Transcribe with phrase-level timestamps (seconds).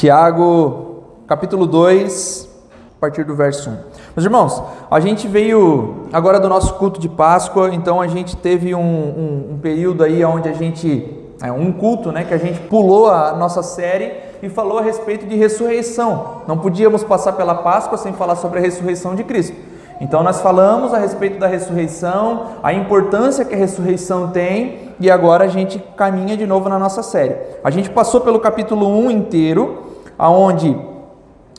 [0.00, 2.48] Tiago, capítulo 2,
[2.96, 3.72] a partir do verso 1.
[4.16, 8.74] Meus irmãos, a gente veio agora do nosso culto de Páscoa, então a gente teve
[8.74, 11.06] um, um, um período aí onde a gente,
[11.42, 15.26] é, um culto, né, que a gente pulou a nossa série e falou a respeito
[15.26, 16.44] de ressurreição.
[16.48, 19.54] Não podíamos passar pela Páscoa sem falar sobre a ressurreição de Cristo.
[20.00, 25.44] Então nós falamos a respeito da ressurreição, a importância que a ressurreição tem, e agora
[25.44, 27.36] a gente caminha de novo na nossa série.
[27.62, 29.89] A gente passou pelo capítulo 1 inteiro,
[30.20, 30.78] aonde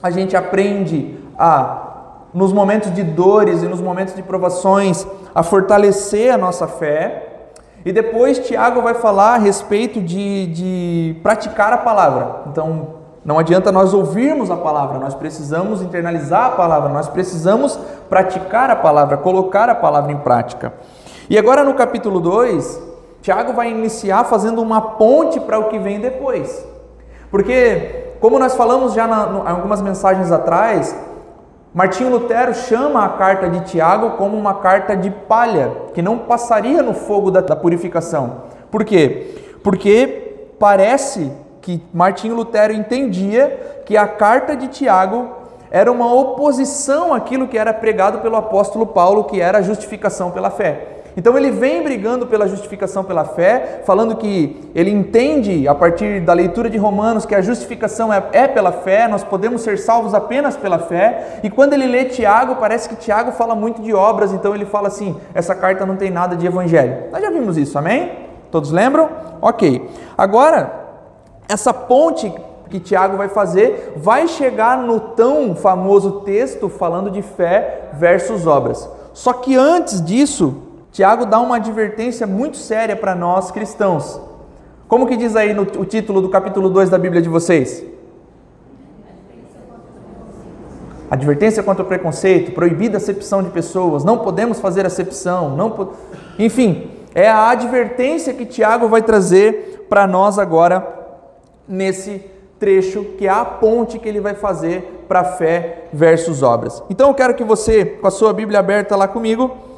[0.04, 1.88] a gente aprende a
[2.32, 7.48] nos momentos de dores e nos momentos de provações a fortalecer a nossa fé.
[7.84, 12.44] E depois Tiago vai falar a respeito de, de praticar a palavra.
[12.52, 18.70] Então, não adianta nós ouvirmos a palavra, nós precisamos internalizar a palavra, nós precisamos praticar
[18.70, 20.72] a palavra, colocar a palavra em prática.
[21.28, 22.82] E agora no capítulo 2,
[23.24, 26.64] Tiago vai iniciar fazendo uma ponte para o que vem depois.
[27.32, 30.96] Porque, como nós falamos já em algumas mensagens atrás,
[31.74, 36.84] Martinho Lutero chama a carta de Tiago como uma carta de palha, que não passaria
[36.84, 38.44] no fogo da, da purificação.
[38.70, 39.58] Por quê?
[39.64, 41.32] Porque parece
[41.62, 45.30] que Martinho Lutero entendia que a carta de Tiago
[45.72, 50.52] era uma oposição àquilo que era pregado pelo apóstolo Paulo, que era a justificação pela
[50.52, 51.01] fé.
[51.16, 56.34] Então ele vem brigando pela justificação pela fé, falando que ele entende, a partir da
[56.34, 60.56] leitura de Romanos, que a justificação é, é, pela fé, nós podemos ser salvos apenas
[60.56, 61.40] pela fé.
[61.44, 64.88] E quando ele lê Tiago, parece que Tiago fala muito de obras, então ele fala
[64.88, 67.06] assim: essa carta não tem nada de evangelho.
[67.12, 68.12] Nós já vimos isso, amém?
[68.50, 69.10] Todos lembram?
[69.42, 69.90] Ok.
[70.18, 70.82] Agora,
[71.48, 72.34] essa ponte
[72.70, 78.90] que Tiago vai fazer vai chegar no tão famoso texto falando de fé versus obras.
[79.14, 84.20] Só que antes disso, Tiago dá uma advertência muito séria para nós cristãos.
[84.88, 87.84] Como que diz aí no o título do capítulo 2 da Bíblia de vocês?
[91.10, 95.94] Advertência contra o preconceito, proibida acepção de pessoas, não podemos fazer acepção, não po...
[96.40, 100.88] enfim, é a advertência que Tiago vai trazer para nós agora
[101.68, 102.26] nesse
[102.60, 106.84] trecho que é a ponte que ele vai fazer para fé versus obras.
[106.90, 109.71] Então eu quero que você, com a sua Bíblia aberta lá comigo,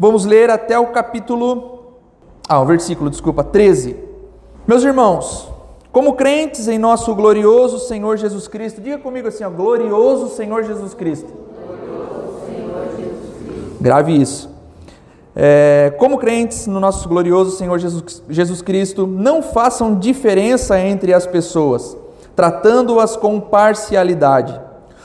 [0.00, 1.78] vamos ler até o capítulo
[2.48, 3.94] ah, o versículo, desculpa, 13.
[4.66, 5.48] Meus irmãos,
[5.92, 10.92] como crentes em nosso glorioso Senhor Jesus Cristo, diga comigo assim, ó, glorioso Senhor Jesus
[10.92, 11.32] Cristo.
[11.64, 13.76] Glorioso Senhor Jesus Cristo.
[13.80, 14.50] Grave isso.
[15.36, 21.26] É, como crentes no nosso glorioso Senhor Jesus, Jesus Cristo, não façam diferença entre as
[21.26, 21.96] pessoas,
[22.34, 24.60] tratando-as com parcialidade.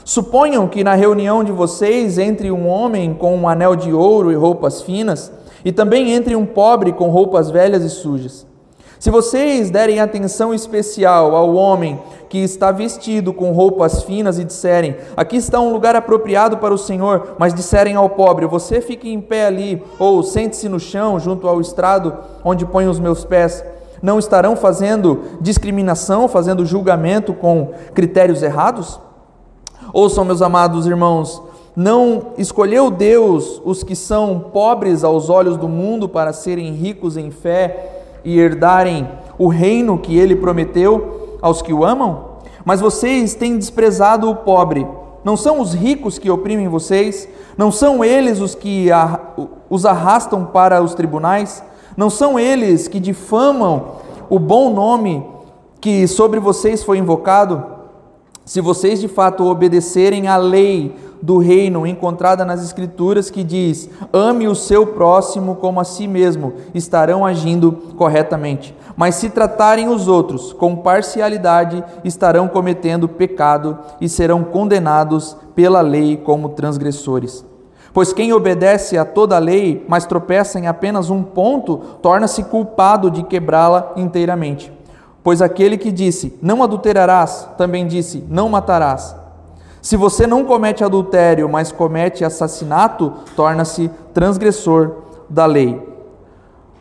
[0.06, 4.36] Suponham que na reunião de vocês entre um homem com um anel de ouro e
[4.36, 5.32] roupas finas,
[5.66, 8.46] e também entre um pobre com roupas velhas e sujas.
[9.00, 12.00] Se vocês derem atenção especial ao homem
[12.30, 16.78] que está vestido com roupas finas e disserem: Aqui está um lugar apropriado para o
[16.78, 21.48] Senhor, mas disserem ao pobre: Você fique em pé ali, ou sente-se no chão junto
[21.48, 23.66] ao estrado onde ponho os meus pés,
[24.04, 29.04] não estarão fazendo discriminação, fazendo julgamento com critérios errados?
[29.98, 31.42] Ouçam, meus amados irmãos,
[31.74, 37.32] não escolheu Deus os que são pobres aos olhos do mundo para serem ricos em
[37.32, 39.08] fé e herdarem
[39.40, 42.26] o reino que ele prometeu aos que o amam?
[42.66, 44.86] Mas vocês têm desprezado o pobre.
[45.24, 47.26] Não são os ricos que oprimem vocês?
[47.58, 48.90] Não são eles os que
[49.70, 51.64] os arrastam para os tribunais?
[51.96, 53.92] Não são eles que difamam
[54.30, 55.26] o bom nome
[55.80, 57.75] que sobre vocês foi invocado?
[58.46, 64.48] Se vocês de fato obedecerem à lei do reino encontrada nas Escrituras que diz: ame
[64.48, 68.76] o seu próximo como a si mesmo, estarão agindo corretamente.
[68.96, 76.16] Mas se tratarem os outros com parcialidade, estarão cometendo pecado e serão condenados pela lei
[76.16, 77.44] como transgressores.
[77.92, 83.10] Pois quem obedece a toda a lei, mas tropeça em apenas um ponto, torna-se culpado
[83.10, 84.75] de quebrá-la inteiramente.
[85.26, 89.16] Pois aquele que disse, não adulterarás, também disse, não matarás.
[89.82, 95.82] Se você não comete adultério, mas comete assassinato, torna-se transgressor da lei.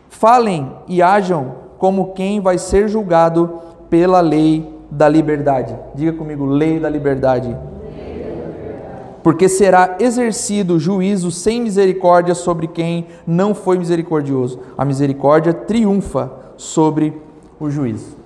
[0.09, 5.75] Falem e ajam como quem vai ser julgado pela lei da liberdade.
[5.95, 7.57] Diga comigo, lei da liberdade.
[9.23, 14.59] Porque será exercido juízo sem misericórdia sobre quem não foi misericordioso.
[14.77, 17.19] A misericórdia triunfa sobre
[17.59, 18.23] o juízo.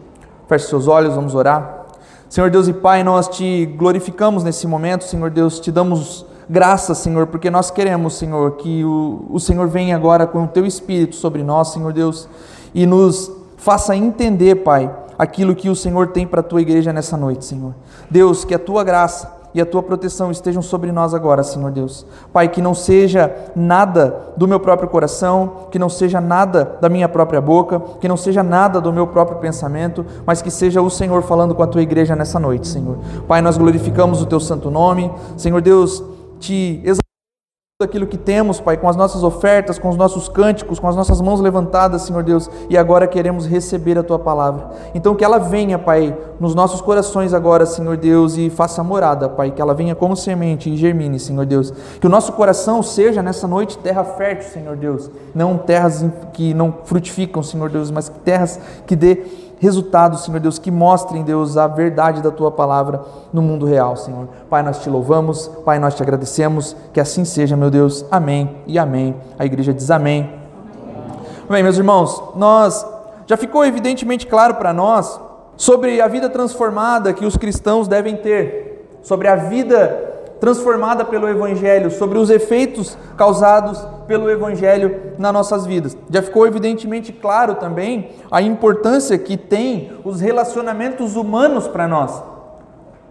[0.49, 1.85] Feche seus olhos, vamos orar.
[2.27, 7.27] Senhor Deus e Pai, nós te glorificamos nesse momento, Senhor Deus, te damos graças, Senhor,
[7.27, 11.43] porque nós queremos, Senhor, que o, o Senhor venha agora com o teu Espírito sobre
[11.43, 12.27] nós, Senhor Deus,
[12.73, 17.15] e nos faça entender, Pai, aquilo que o Senhor tem para a tua igreja nessa
[17.15, 17.75] noite, Senhor.
[18.09, 22.05] Deus, que a tua graça e a tua proteção estejam sobre nós agora, Senhor Deus.
[22.31, 27.09] Pai, que não seja nada do meu próprio coração, que não seja nada da minha
[27.09, 31.23] própria boca, que não seja nada do meu próprio pensamento, mas que seja o Senhor
[31.23, 32.97] falando com a tua igreja nessa noite, Senhor.
[33.27, 35.11] Pai, nós glorificamos o teu santo nome.
[35.35, 36.03] Senhor Deus,
[36.39, 37.08] te exaltamos
[37.81, 41.21] aquilo que temos, Pai, com as nossas ofertas, com os nossos cânticos, com as nossas
[41.21, 44.71] mãos levantadas, Senhor Deus, e agora queremos receber a Tua palavra.
[44.93, 49.51] Então que ela venha, Pai, nos nossos corações agora, Senhor Deus, e faça morada, Pai,
[49.51, 51.71] que ela venha como semente e germine, Senhor Deus.
[52.01, 56.79] Que o nosso coração seja nessa noite terra fértil, Senhor Deus, não terras que não
[56.83, 59.23] frutificam, Senhor Deus, mas terras que dê
[59.59, 63.01] resultados, Senhor Deus, que mostrem, Deus, a verdade da tua palavra
[63.31, 64.27] no mundo real, Senhor.
[64.49, 68.05] Pai, nós te louvamos, Pai, nós te agradecemos, que assim seja, meu Deus.
[68.09, 69.15] Amém e amém.
[69.37, 70.29] A igreja diz amém.
[71.49, 72.85] Bem, meus irmãos, nós
[73.27, 75.19] já ficou evidentemente claro para nós
[75.57, 80.09] sobre a vida transformada que os cristãos devem ter, sobre a vida
[80.39, 85.95] transformada pelo Evangelho, sobre os efeitos causados pelo Evangelho nas nossas vidas.
[86.09, 92.23] Já ficou evidentemente claro também a importância que tem os relacionamentos humanos para nós.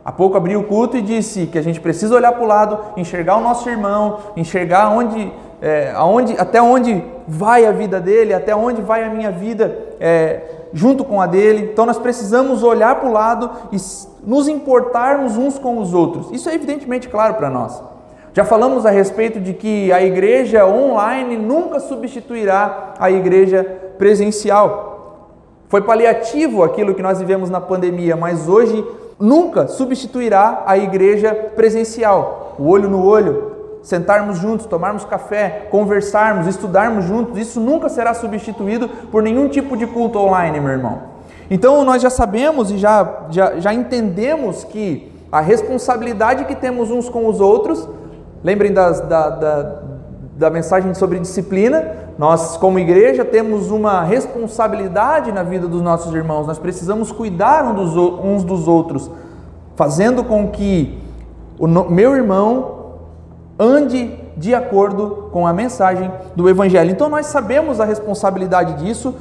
[0.04, 2.80] Há pouco abri o culto e disse que a gente precisa olhar para o lado,
[2.96, 8.56] enxergar o nosso irmão, enxergar onde, é, aonde, até onde vai a vida dele, até
[8.56, 10.40] onde vai a minha vida é,
[10.72, 11.70] junto com a dele.
[11.72, 13.76] Então nós precisamos olhar para o lado e
[14.24, 16.32] nos importarmos uns com os outros.
[16.32, 17.80] Isso é evidentemente claro para nós.
[18.32, 23.64] Já falamos a respeito de que a igreja online nunca substituirá a igreja
[23.98, 24.88] presencial.
[25.68, 28.84] Foi paliativo aquilo que nós vivemos na pandemia, mas hoje
[29.18, 32.54] nunca substituirá a igreja presencial.
[32.58, 33.52] O olho no olho,
[33.82, 39.86] sentarmos juntos, tomarmos café, conversarmos, estudarmos juntos, isso nunca será substituído por nenhum tipo de
[39.86, 41.02] culto online, meu irmão.
[41.50, 47.08] Então nós já sabemos e já, já, já entendemos que a responsabilidade que temos uns
[47.08, 47.88] com os outros,
[48.42, 49.82] lembrem das, da, da,
[50.36, 56.46] da mensagem sobre disciplina, nós, como igreja, temos uma responsabilidade na vida dos nossos irmãos,
[56.46, 59.10] nós precisamos cuidar uns dos outros,
[59.76, 60.98] fazendo com que
[61.58, 62.78] o meu irmão
[63.58, 66.90] ande de acordo com a mensagem do Evangelho.
[66.90, 69.14] Então nós sabemos a responsabilidade disso.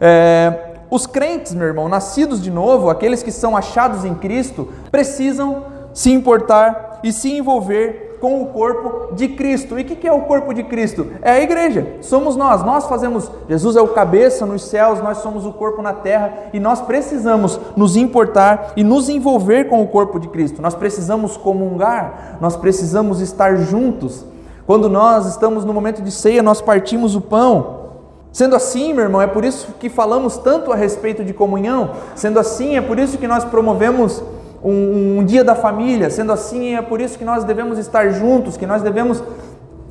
[0.00, 5.64] É, os crentes, meu irmão, nascidos de novo, aqueles que são achados em Cristo, precisam
[5.92, 9.78] se importar e se envolver com o corpo de Cristo.
[9.78, 11.08] E o que é o corpo de Cristo?
[11.20, 12.62] É a igreja, somos nós.
[12.62, 16.58] Nós fazemos, Jesus é o cabeça nos céus, nós somos o corpo na terra e
[16.58, 20.62] nós precisamos nos importar e nos envolver com o corpo de Cristo.
[20.62, 24.24] Nós precisamos comungar, nós precisamos estar juntos.
[24.66, 27.84] Quando nós estamos no momento de ceia, nós partimos o pão.
[28.32, 31.90] Sendo assim, meu irmão, é por isso que falamos tanto a respeito de comunhão.
[32.14, 34.22] Sendo assim, é por isso que nós promovemos
[34.64, 36.08] um, um, dia da família.
[36.08, 39.22] Sendo assim, é por isso que nós devemos estar juntos, que nós devemos.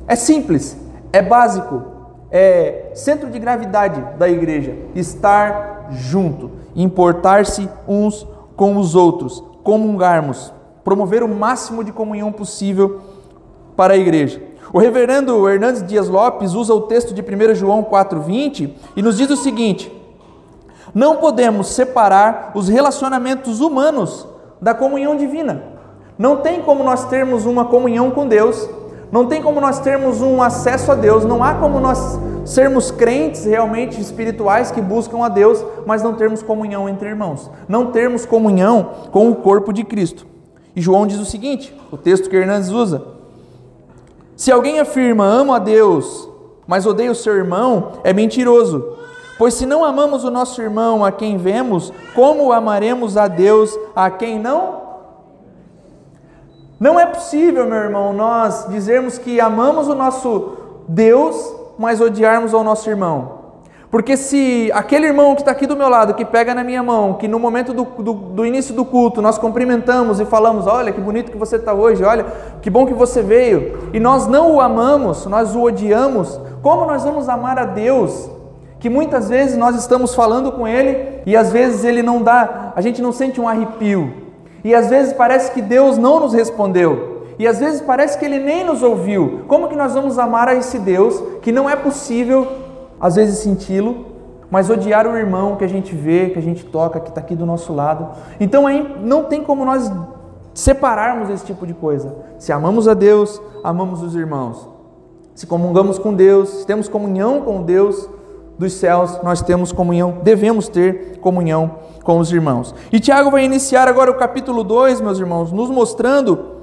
[0.06, 0.76] É simples,
[1.12, 1.82] é básico,
[2.30, 4.76] é centro de gravidade da igreja.
[4.94, 8.26] Estar junto, importar-se uns
[8.56, 13.00] com os outros, comungarmos, promover o máximo de comunhão possível
[13.76, 14.42] para a igreja.
[14.72, 19.30] O reverendo Hernandes Dias Lopes usa o texto de 1 João 4,20 e nos diz
[19.30, 19.92] o seguinte:
[20.92, 24.26] Não podemos separar os relacionamentos humanos
[24.60, 25.62] da comunhão divina.
[26.18, 28.68] Não tem como nós termos uma comunhão com Deus,
[29.10, 33.44] não tem como nós termos um acesso a Deus, não há como nós sermos crentes
[33.44, 38.90] realmente espirituais que buscam a Deus, mas não termos comunhão entre irmãos, não termos comunhão
[39.10, 40.26] com o corpo de Cristo.
[40.74, 43.02] E João diz o seguinte: o texto que Hernandes usa.
[44.36, 46.28] Se alguém afirma amo a Deus,
[46.66, 48.96] mas odeia o seu irmão, é mentiroso.
[49.36, 54.10] Pois se não amamos o nosso irmão a quem vemos, como amaremos a Deus a
[54.10, 54.82] quem não?
[56.78, 62.62] Não é possível, meu irmão, nós dizermos que amamos o nosso Deus, mas odiarmos ao
[62.62, 63.44] nosso irmão.
[63.90, 67.14] Porque se aquele irmão que está aqui do meu lado, que pega na minha mão,
[67.14, 71.00] que no momento do, do, do início do culto nós cumprimentamos e falamos: Olha que
[71.00, 72.26] bonito que você está hoje, olha
[72.60, 77.04] que bom que você veio, e nós não o amamos, nós o odiamos, como nós
[77.04, 78.33] vamos amar a Deus?
[78.84, 82.82] Que muitas vezes nós estamos falando com Ele e às vezes Ele não dá, a
[82.82, 84.12] gente não sente um arrepio,
[84.62, 87.22] e às vezes parece que Deus não nos respondeu.
[87.38, 89.40] E às vezes parece que ele nem nos ouviu.
[89.48, 92.46] Como que nós vamos amar a esse Deus que não é possível
[93.00, 94.04] às vezes senti-lo,
[94.50, 97.34] mas odiar o irmão que a gente vê, que a gente toca, que está aqui
[97.34, 98.10] do nosso lado.
[98.38, 99.90] Então aí não tem como nós
[100.52, 102.14] separarmos esse tipo de coisa.
[102.38, 104.68] Se amamos a Deus, amamos os irmãos.
[105.34, 108.10] Se comungamos com Deus, se temos comunhão com Deus,
[108.58, 112.74] dos céus nós temos comunhão, devemos ter comunhão com os irmãos.
[112.92, 116.54] E Tiago vai iniciar agora o capítulo 2, meus irmãos, nos mostrando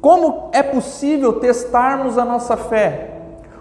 [0.00, 3.18] como é possível testarmos a nossa fé.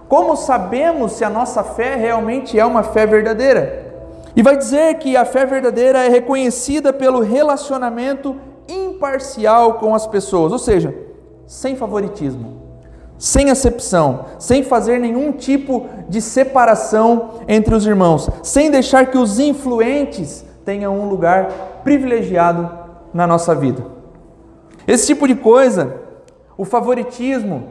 [0.08, 3.88] Como sabemos se a nossa fé realmente é uma fé verdadeira?
[4.36, 8.36] E vai dizer que a fé verdadeira é reconhecida pelo relacionamento
[8.68, 10.96] imparcial com as pessoas, ou seja,
[11.46, 12.69] sem favoritismo,
[13.20, 19.38] sem acepção, sem fazer nenhum tipo de separação entre os irmãos, sem deixar que os
[19.40, 22.70] influentes tenham um lugar privilegiado
[23.14, 23.84] na nossa vida.
[24.88, 25.98] Esse tipo de coisa,
[26.58, 27.66] o favoritismo,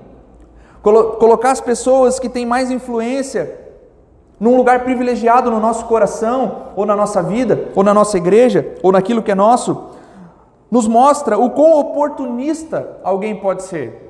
[0.83, 3.59] colocar as pessoas que têm mais influência
[4.39, 8.93] num lugar privilegiado no nosso coração, ou na nossa vida, ou na nossa igreja, ou
[8.93, 9.87] naquilo que é nosso,
[10.71, 14.08] nos mostra o quão oportunista alguém pode ser.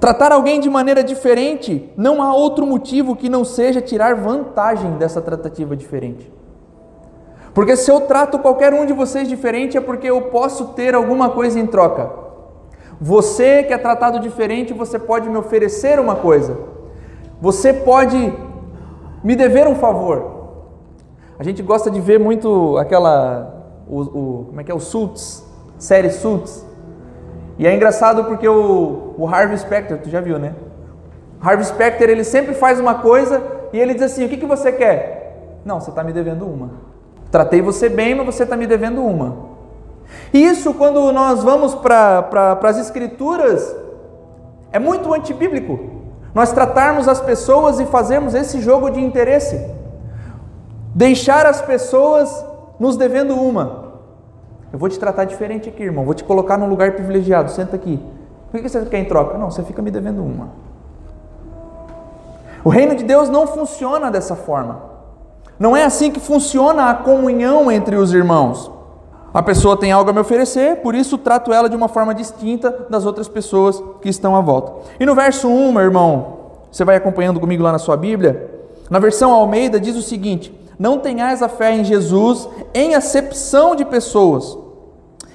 [0.00, 5.20] Tratar alguém de maneira diferente, não há outro motivo que não seja tirar vantagem dessa
[5.20, 6.32] tratativa diferente.
[7.52, 11.28] Porque se eu trato qualquer um de vocês diferente é porque eu posso ter alguma
[11.28, 12.10] coisa em troca.
[12.98, 16.56] Você que é tratado diferente, você pode me oferecer uma coisa.
[17.38, 18.32] Você pode
[19.22, 20.40] me dever um favor.
[21.38, 23.54] A gente gosta de ver muito aquela
[23.86, 25.44] o, o como é que é o Suits,
[25.78, 26.69] série Suits.
[27.60, 30.54] E é engraçado porque o, o Harvey Specter, tu já viu, né?
[31.42, 34.72] Harvey Specter, ele sempre faz uma coisa e ele diz assim: "O que, que você
[34.72, 36.70] quer?" "Não, você está me devendo uma."
[37.30, 39.50] "Tratei você bem, mas você está me devendo uma."
[40.32, 43.76] E isso, quando nós vamos para pra, as escrituras,
[44.72, 45.78] é muito antibíblico.
[46.34, 49.62] Nós tratarmos as pessoas e fazermos esse jogo de interesse.
[50.94, 52.42] Deixar as pessoas
[52.78, 53.79] nos devendo uma.
[54.72, 56.04] Eu vou te tratar diferente aqui, irmão.
[56.04, 57.50] Vou te colocar num lugar privilegiado.
[57.50, 58.00] Senta aqui.
[58.52, 59.38] O que você quer em troca?
[59.38, 60.48] Não, você fica me devendo uma.
[62.64, 64.82] O reino de Deus não funciona dessa forma.
[65.58, 68.70] Não é assim que funciona a comunhão entre os irmãos.
[69.32, 72.86] A pessoa tem algo a me oferecer, por isso trato ela de uma forma distinta
[72.90, 74.72] das outras pessoas que estão à volta.
[74.98, 76.38] E no verso 1, meu irmão,
[76.70, 78.50] você vai acompanhando comigo lá na sua Bíblia?
[78.90, 83.84] Na versão Almeida diz o seguinte: Não tenhais a fé em Jesus em acepção de
[83.84, 84.58] pessoas.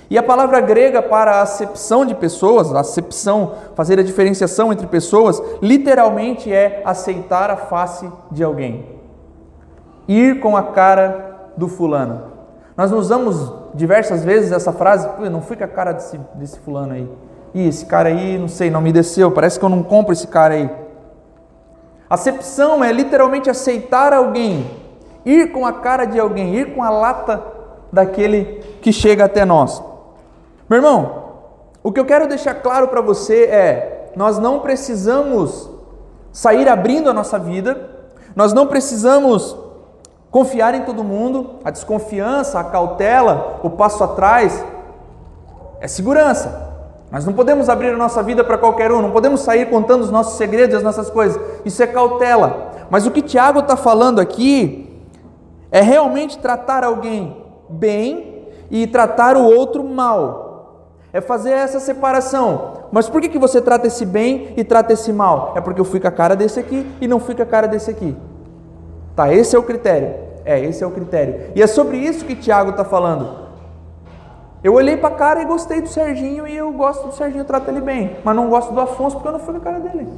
[0.09, 6.51] E a palavra grega para acepção de pessoas, acepção, fazer a diferenciação entre pessoas, literalmente
[6.51, 8.85] é aceitar a face de alguém.
[10.07, 12.35] Ir com a cara do fulano.
[12.77, 17.09] Nós usamos diversas vezes essa frase, não fui com a cara desse, desse fulano aí.
[17.53, 20.27] Ih, esse cara aí, não sei, não me desceu, parece que eu não compro esse
[20.27, 20.69] cara aí.
[22.09, 24.69] Acepção é literalmente aceitar alguém,
[25.25, 27.41] ir com a cara de alguém, ir com a lata
[27.91, 29.81] daquele que chega até nós.
[30.69, 31.25] Meu irmão,
[31.83, 35.69] o que eu quero deixar claro para você é: nós não precisamos
[36.31, 37.89] sair abrindo a nossa vida,
[38.35, 39.55] nós não precisamos
[40.31, 44.65] confiar em todo mundo, a desconfiança, a cautela, o passo atrás
[45.79, 46.73] é segurança.
[47.11, 50.11] Nós não podemos abrir a nossa vida para qualquer um, não podemos sair contando os
[50.11, 51.39] nossos segredos, as nossas coisas.
[51.63, 52.71] Isso é cautela.
[52.89, 54.99] Mas o que Tiago está falando aqui
[55.71, 60.44] é realmente tratar alguém bem e tratar o outro mal
[61.15, 62.89] é fazer essa separação.
[62.91, 65.53] Mas por que, que você trata esse bem e trata esse mal?
[65.55, 67.69] É porque eu fui com a cara desse aqui e não fui com a cara
[67.69, 68.13] desse aqui.
[69.15, 70.13] Tá, esse é o critério.
[70.43, 71.53] É, esse é o critério.
[71.55, 73.45] E é sobre isso que Tiago está falando.
[74.61, 77.45] Eu olhei para a cara e gostei do Serginho e eu gosto do Serginho, eu
[77.45, 78.17] trato ele bem.
[78.21, 80.09] Mas não gosto do Afonso porque eu não fui com a cara dele.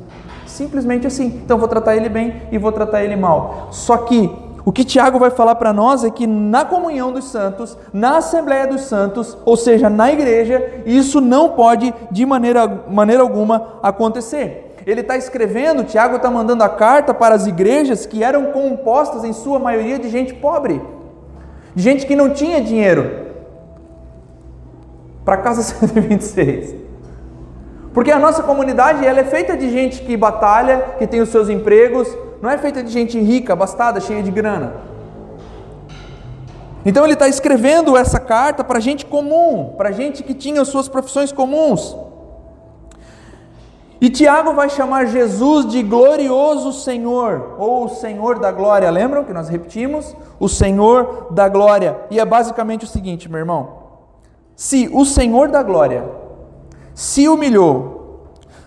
[0.47, 1.27] Simplesmente assim.
[1.45, 3.67] Então vou tratar ele bem e vou tratar ele mal.
[3.69, 4.35] Só que
[4.67, 8.67] o que Tiago vai falar para nós é que na comunhão dos santos, na Assembleia
[8.67, 14.75] dos Santos, ou seja, na igreja, isso não pode de maneira, maneira alguma acontecer.
[14.85, 19.31] Ele está escrevendo, Tiago está mandando a carta para as igrejas que eram compostas em
[19.31, 20.81] sua maioria de gente pobre,
[21.73, 23.25] de gente que não tinha dinheiro.
[25.23, 26.75] Para casa 126.
[27.93, 31.47] Porque a nossa comunidade ela é feita de gente que batalha, que tem os seus
[31.47, 34.73] empregos, não é feita de gente rica, abastada, cheia de grana.
[36.85, 41.31] Então ele está escrevendo essa carta para gente comum, para gente que tinha suas profissões
[41.31, 41.95] comuns.
[43.99, 49.33] E Tiago vai chamar Jesus de glorioso Senhor, ou o Senhor da glória, lembram que
[49.33, 50.15] nós repetimos?
[50.39, 51.97] O Senhor da glória.
[52.11, 53.69] E é basicamente o seguinte, meu irmão:
[54.55, 56.05] se o Senhor da glória
[56.93, 57.96] se humilhou,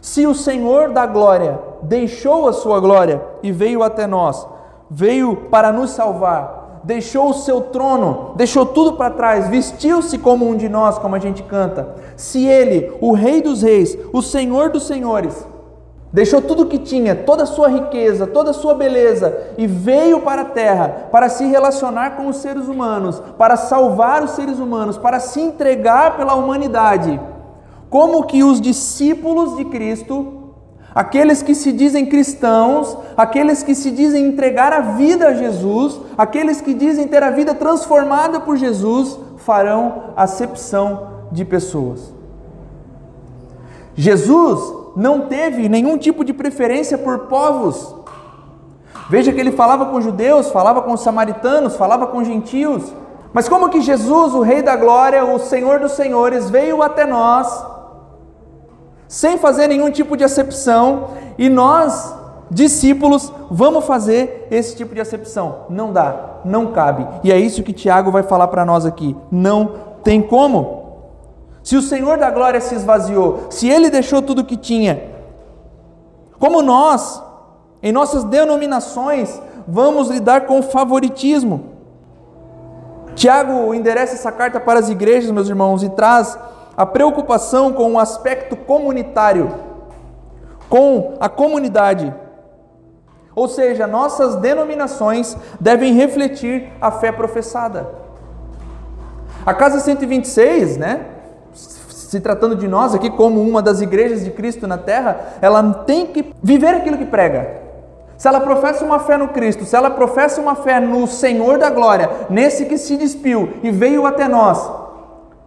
[0.00, 4.46] se o Senhor da glória deixou a sua glória e veio até nós,
[4.90, 10.56] veio para nos salvar, deixou o seu trono, deixou tudo para trás, vestiu-se como um
[10.56, 11.94] de nós, como a gente canta.
[12.16, 15.46] Se ele, o Rei dos Reis, o Senhor dos Senhores,
[16.12, 20.42] deixou tudo que tinha, toda a sua riqueza, toda a sua beleza e veio para
[20.42, 25.20] a terra para se relacionar com os seres humanos, para salvar os seres humanos, para
[25.20, 27.20] se entregar pela humanidade.
[27.90, 30.40] Como que os discípulos de Cristo
[30.94, 36.60] Aqueles que se dizem cristãos, aqueles que se dizem entregar a vida a Jesus, aqueles
[36.60, 42.12] que dizem ter a vida transformada por Jesus, farão acepção de pessoas.
[43.94, 44.60] Jesus
[44.96, 47.94] não teve nenhum tipo de preferência por povos.
[49.08, 52.92] Veja que ele falava com judeus, falava com samaritanos, falava com gentios.
[53.32, 57.70] Mas como que Jesus, o Rei da Glória, o Senhor dos Senhores, veio até nós
[59.10, 62.14] sem fazer nenhum tipo de acepção, e nós,
[62.48, 65.66] discípulos, vamos fazer esse tipo de acepção.
[65.68, 67.04] Não dá, não cabe.
[67.24, 69.16] E é isso que Tiago vai falar para nós aqui.
[69.28, 69.72] Não
[70.04, 71.00] tem como.
[71.60, 75.02] Se o Senhor da glória se esvaziou, se ele deixou tudo o que tinha,
[76.38, 77.20] como nós,
[77.82, 81.64] em nossas denominações, vamos lidar com o favoritismo?
[83.16, 86.38] Tiago endereça essa carta para as igrejas, meus irmãos, e traz
[86.76, 89.52] a preocupação com o aspecto comunitário,
[90.68, 92.12] com a comunidade.
[93.34, 97.88] Ou seja, nossas denominações devem refletir a fé professada.
[99.44, 101.06] A Casa 126, né?
[101.52, 106.06] Se tratando de nós aqui como uma das igrejas de Cristo na terra, ela tem
[106.06, 107.60] que viver aquilo que prega.
[108.18, 111.70] Se ela professa uma fé no Cristo, se ela professa uma fé no Senhor da
[111.70, 114.79] glória, nesse que se despiu e veio até nós,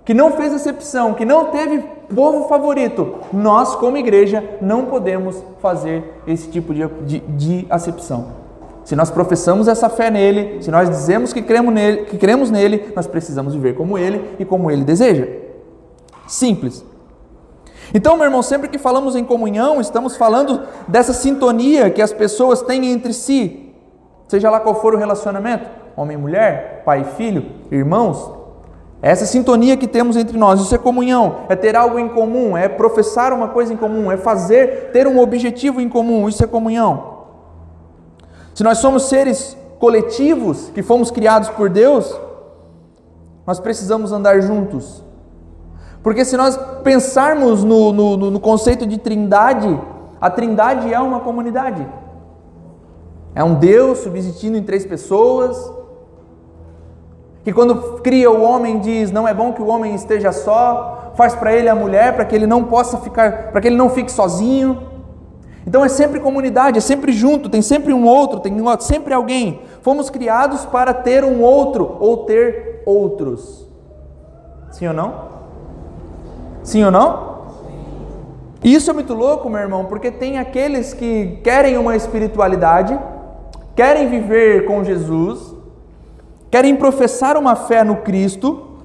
[0.06, 1.80] que não fez exceção, que não teve
[2.14, 8.44] povo favorito, nós, como igreja, não podemos fazer esse tipo de, de, de acepção.
[8.84, 12.92] Se nós professamos essa fé nele, se nós dizemos que cremos, nele, que cremos nele,
[12.96, 15.26] nós precisamos viver como ele e como ele deseja.
[16.28, 16.86] Simples.
[17.94, 22.62] Então, meu irmão, sempre que falamos em comunhão, estamos falando dessa sintonia que as pessoas
[22.62, 23.74] têm entre si,
[24.28, 28.43] seja lá qual for o relacionamento homem e mulher, pai e filho, irmãos,
[29.06, 32.70] essa sintonia que temos entre nós, isso é comunhão, é ter algo em comum, é
[32.70, 37.26] professar uma coisa em comum, é fazer, ter um objetivo em comum, isso é comunhão.
[38.54, 42.18] Se nós somos seres coletivos, que fomos criados por Deus,
[43.46, 45.04] nós precisamos andar juntos.
[46.02, 49.82] Porque se nós pensarmos no, no, no conceito de trindade,
[50.22, 51.86] a trindade é uma comunidade.
[53.36, 55.58] É um Deus subsistindo em três pessoas,
[57.44, 61.36] que quando cria o homem diz: "Não é bom que o homem esteja só", faz
[61.36, 64.12] para ele a mulher para que ele não possa ficar, para que ele não fique
[64.12, 64.94] sozinho.
[65.66, 69.62] Então é sempre comunidade, é sempre junto, tem sempre um outro, tem sempre alguém.
[69.82, 73.66] Fomos criados para ter um outro ou ter outros.
[74.72, 75.14] Sim ou não?
[76.64, 77.34] Sim ou não?
[78.64, 82.98] Isso é muito louco, meu irmão, porque tem aqueles que querem uma espiritualidade,
[83.76, 85.53] querem viver com Jesus,
[86.54, 88.78] querem professar uma fé no Cristo,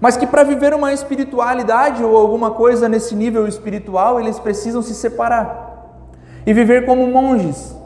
[0.00, 4.94] mas que para viver uma espiritualidade ou alguma coisa nesse nível espiritual, eles precisam se
[4.94, 6.00] separar
[6.46, 7.76] e viver como monges.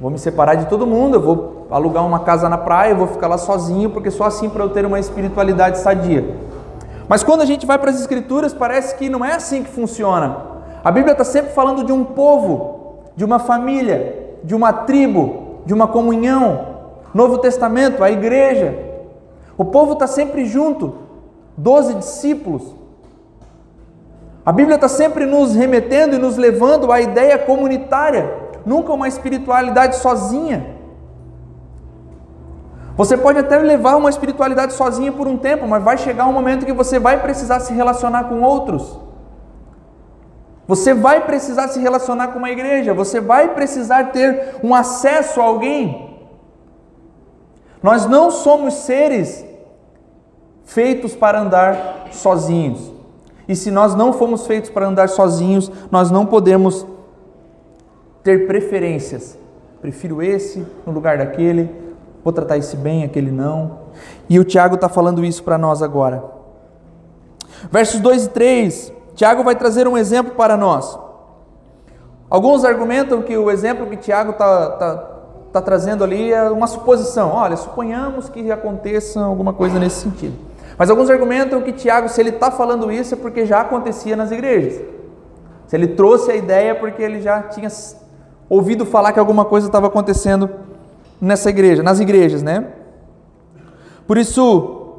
[0.00, 3.08] Vou me separar de todo mundo, eu vou alugar uma casa na praia, eu vou
[3.08, 6.36] ficar lá sozinho, porque só assim para eu ter uma espiritualidade sadia.
[7.08, 10.36] Mas quando a gente vai para as Escrituras, parece que não é assim que funciona.
[10.84, 15.74] A Bíblia está sempre falando de um povo, de uma família, de uma tribo, de
[15.74, 16.78] uma comunhão.
[17.12, 18.74] Novo Testamento, a igreja.
[19.54, 20.94] O povo está sempre junto,
[21.58, 22.74] doze discípulos.
[24.46, 29.96] A Bíblia está sempre nos remetendo e nos levando à ideia comunitária, nunca uma espiritualidade
[29.96, 30.74] sozinha.
[32.96, 36.64] Você pode até levar uma espiritualidade sozinha por um tempo, mas vai chegar um momento
[36.64, 38.98] que você vai precisar se relacionar com outros.
[40.68, 45.44] Você vai precisar se relacionar com uma igreja, você vai precisar ter um acesso a
[45.44, 46.18] alguém.
[47.82, 49.46] Nós não somos seres
[50.66, 52.92] feitos para andar sozinhos.
[53.48, 56.86] E se nós não fomos feitos para andar sozinhos, nós não podemos
[58.22, 59.38] ter preferências.
[59.80, 61.74] Prefiro esse no lugar daquele,
[62.22, 63.78] vou tratar esse bem, aquele não.
[64.28, 66.22] E o Tiago está falando isso para nós agora.
[67.70, 70.96] Versos 2 e 3 Tiago vai trazer um exemplo para nós.
[72.30, 74.94] Alguns argumentam que o exemplo que Tiago está tá,
[75.54, 77.32] tá trazendo ali é uma suposição.
[77.32, 80.36] Olha, suponhamos que aconteça alguma coisa nesse sentido.
[80.78, 84.30] Mas alguns argumentam que Tiago, se ele está falando isso, é porque já acontecia nas
[84.30, 84.80] igrejas.
[85.66, 87.68] Se ele trouxe a ideia, é porque ele já tinha
[88.48, 90.48] ouvido falar que alguma coisa estava acontecendo
[91.20, 92.68] nessa igreja, nas igrejas, né?
[94.06, 94.92] Por isso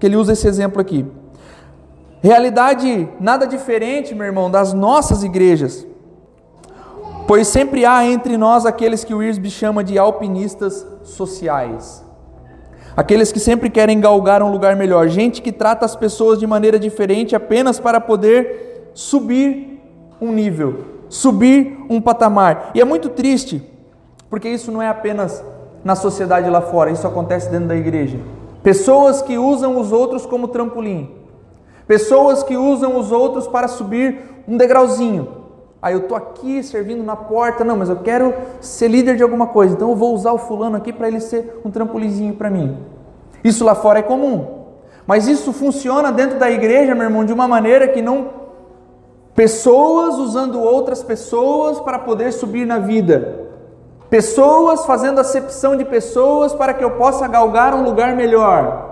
[0.00, 1.06] que ele usa esse exemplo aqui.
[2.22, 5.86] Realidade nada diferente, meu irmão, das nossas igrejas.
[7.26, 12.04] Pois sempre há entre nós aqueles que o Irsby chama de alpinistas sociais.
[12.96, 16.78] Aqueles que sempre querem galgar um lugar melhor, gente que trata as pessoas de maneira
[16.78, 19.80] diferente apenas para poder subir
[20.20, 22.72] um nível, subir um patamar.
[22.74, 23.62] E é muito triste,
[24.28, 25.42] porque isso não é apenas
[25.82, 28.18] na sociedade lá fora, isso acontece dentro da igreja.
[28.62, 31.19] Pessoas que usam os outros como trampolim,
[31.90, 35.26] pessoas que usam os outros para subir um degrauzinho.
[35.82, 39.48] Aí eu tô aqui servindo na porta, não, mas eu quero ser líder de alguma
[39.48, 42.78] coisa, então eu vou usar o fulano aqui para ele ser um trampolizinho para mim.
[43.42, 44.66] Isso lá fora é comum.
[45.04, 48.28] Mas isso funciona dentro da igreja, meu irmão, de uma maneira que não
[49.34, 53.48] pessoas usando outras pessoas para poder subir na vida.
[54.08, 58.89] Pessoas fazendo acepção de pessoas para que eu possa galgar um lugar melhor.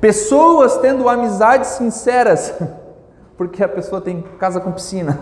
[0.00, 2.54] Pessoas tendo amizades sinceras,
[3.36, 5.18] porque a pessoa tem casa com piscina.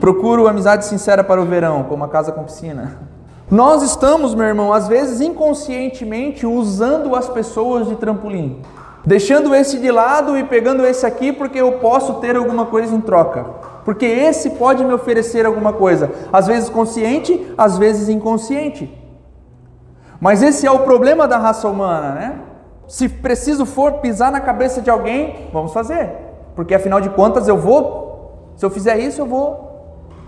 [0.00, 2.98] Procuro amizade sincera para o verão, como a casa com piscina.
[3.50, 8.60] Nós estamos, meu irmão, às vezes inconscientemente usando as pessoas de trampolim,
[9.04, 13.00] deixando esse de lado e pegando esse aqui porque eu posso ter alguma coisa em
[13.00, 13.44] troca.
[13.84, 18.90] Porque esse pode me oferecer alguma coisa, às vezes consciente, às vezes inconsciente.
[20.18, 22.40] Mas esse é o problema da raça humana, né?
[22.86, 26.10] Se preciso for pisar na cabeça de alguém, vamos fazer.
[26.54, 29.64] Porque afinal de contas eu vou, se eu fizer isso, eu vou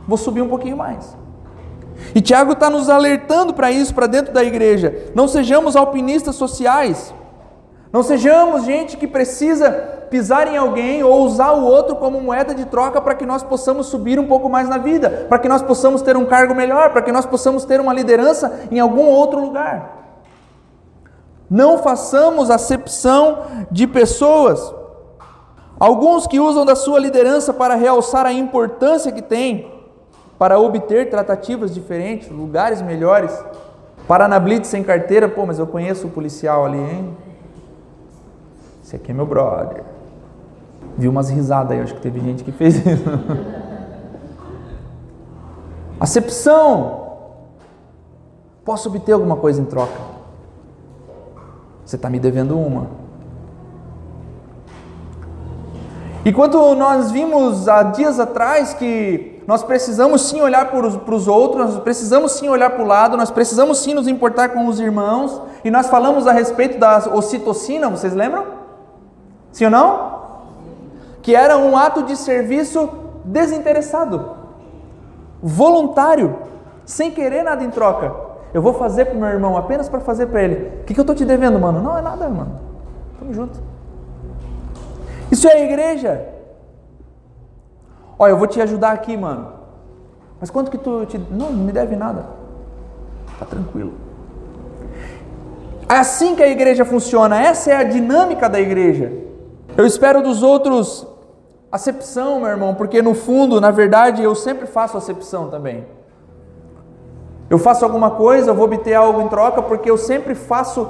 [0.07, 1.17] vou subir um pouquinho mais.
[2.15, 5.11] E Tiago está nos alertando para isso, para dentro da igreja.
[5.15, 7.13] Não sejamos alpinistas sociais.
[7.93, 9.71] Não sejamos gente que precisa
[10.11, 13.87] pisar em alguém ou usar o outro como moeda de troca para que nós possamos
[13.87, 17.03] subir um pouco mais na vida, para que nós possamos ter um cargo melhor, para
[17.03, 20.06] que nós possamos ter uma liderança em algum outro lugar.
[21.49, 24.75] Não façamos acepção de pessoas.
[25.79, 29.71] Alguns que usam da sua liderança para realçar a importância que tem,
[30.39, 33.33] para obter tratativas diferentes, lugares melhores.
[34.09, 37.17] Para na blitz sem carteira, pô, mas eu conheço o policial ali, hein?
[38.83, 39.83] Esse aqui é meu brother.
[40.97, 43.05] Viu umas risadas aí, acho que teve gente que fez isso.
[46.01, 47.05] Acepção.
[48.65, 50.16] Posso obter alguma coisa em troca?
[51.87, 52.89] Você está me devendo uma.
[56.25, 61.75] E quando nós vimos há dias atrás que nós precisamos sim olhar para os outros,
[61.75, 65.41] nós precisamos sim olhar para o lado, nós precisamos sim nos importar com os irmãos.
[65.65, 68.47] E nós falamos a respeito da ocitocina, vocês lembram?
[69.53, 70.17] Sim ou não?
[71.23, 72.91] Que era um ato de serviço
[73.25, 74.33] desinteressado,
[75.41, 76.37] voluntário,
[76.85, 78.26] sem querer nada em troca.
[78.55, 80.81] Eu vou fazer para o meu irmão apenas para fazer para ele.
[80.81, 81.83] O que, que eu estou te devendo, mano?
[81.83, 82.61] Não é nada, mano.
[83.19, 83.61] Tamo junto.
[85.31, 86.27] Isso é igreja.
[88.19, 89.53] Olha, eu vou te ajudar aqui, mano.
[90.41, 91.19] Mas quanto que tu te.
[91.19, 92.27] Não, não me deve nada.
[93.39, 93.93] Tá tranquilo.
[95.89, 97.41] É assim que a igreja funciona.
[97.41, 99.13] Essa é a dinâmica da igreja.
[99.77, 101.07] Eu espero dos outros
[101.71, 105.85] acepção, meu irmão, porque no fundo, na verdade, eu sempre faço acepção também.
[107.49, 110.89] Eu faço alguma coisa, eu vou obter algo em troca, porque eu sempre faço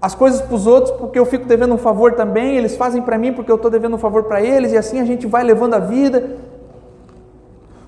[0.00, 3.16] as coisas para os outros porque eu fico devendo um favor também, eles fazem para
[3.16, 5.74] mim porque eu estou devendo um favor para eles, e assim a gente vai levando
[5.74, 6.38] a vida.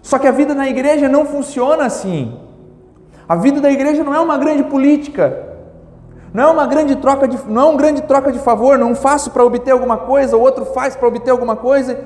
[0.00, 2.38] Só que a vida na igreja não funciona assim.
[3.28, 5.44] A vida da igreja não é uma grande política,
[6.32, 9.32] não é uma grande troca de, não é um grande troca de favor, não faço
[9.32, 11.98] para obter alguma coisa, o outro faz para obter alguma coisa.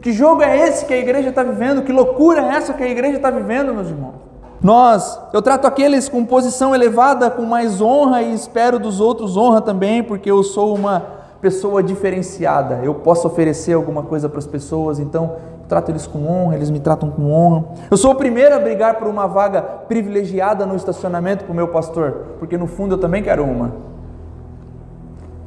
[0.00, 1.82] Que jogo é esse que a igreja está vivendo?
[1.82, 4.27] Que loucura é essa que a igreja está vivendo, meus irmãos?
[4.60, 9.60] Nós, eu trato aqueles com posição elevada com mais honra e espero dos outros honra
[9.60, 11.00] também, porque eu sou uma
[11.40, 12.80] pessoa diferenciada.
[12.82, 16.70] Eu posso oferecer alguma coisa para as pessoas, então eu trato eles com honra, eles
[16.70, 17.66] me tratam com honra.
[17.88, 21.68] Eu sou o primeiro a brigar por uma vaga privilegiada no estacionamento para o meu
[21.68, 23.72] pastor, porque no fundo eu também quero uma.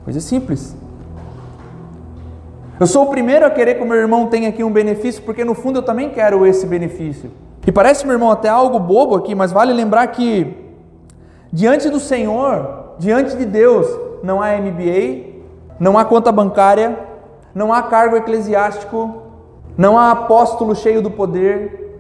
[0.06, 0.74] Coisa simples.
[2.80, 5.44] Eu sou o primeiro a querer que o meu irmão tenha aqui um benefício, porque
[5.44, 7.30] no fundo eu também quero esse benefício.
[7.66, 10.58] E parece, meu irmão, até algo bobo aqui, mas vale lembrar que
[11.54, 13.88] diante do Senhor, diante de Deus,
[14.24, 15.32] não há MBA,
[15.80, 16.98] não há conta bancária,
[17.54, 19.22] não há cargo eclesiástico,
[19.78, 22.00] não há apóstolo cheio do poder,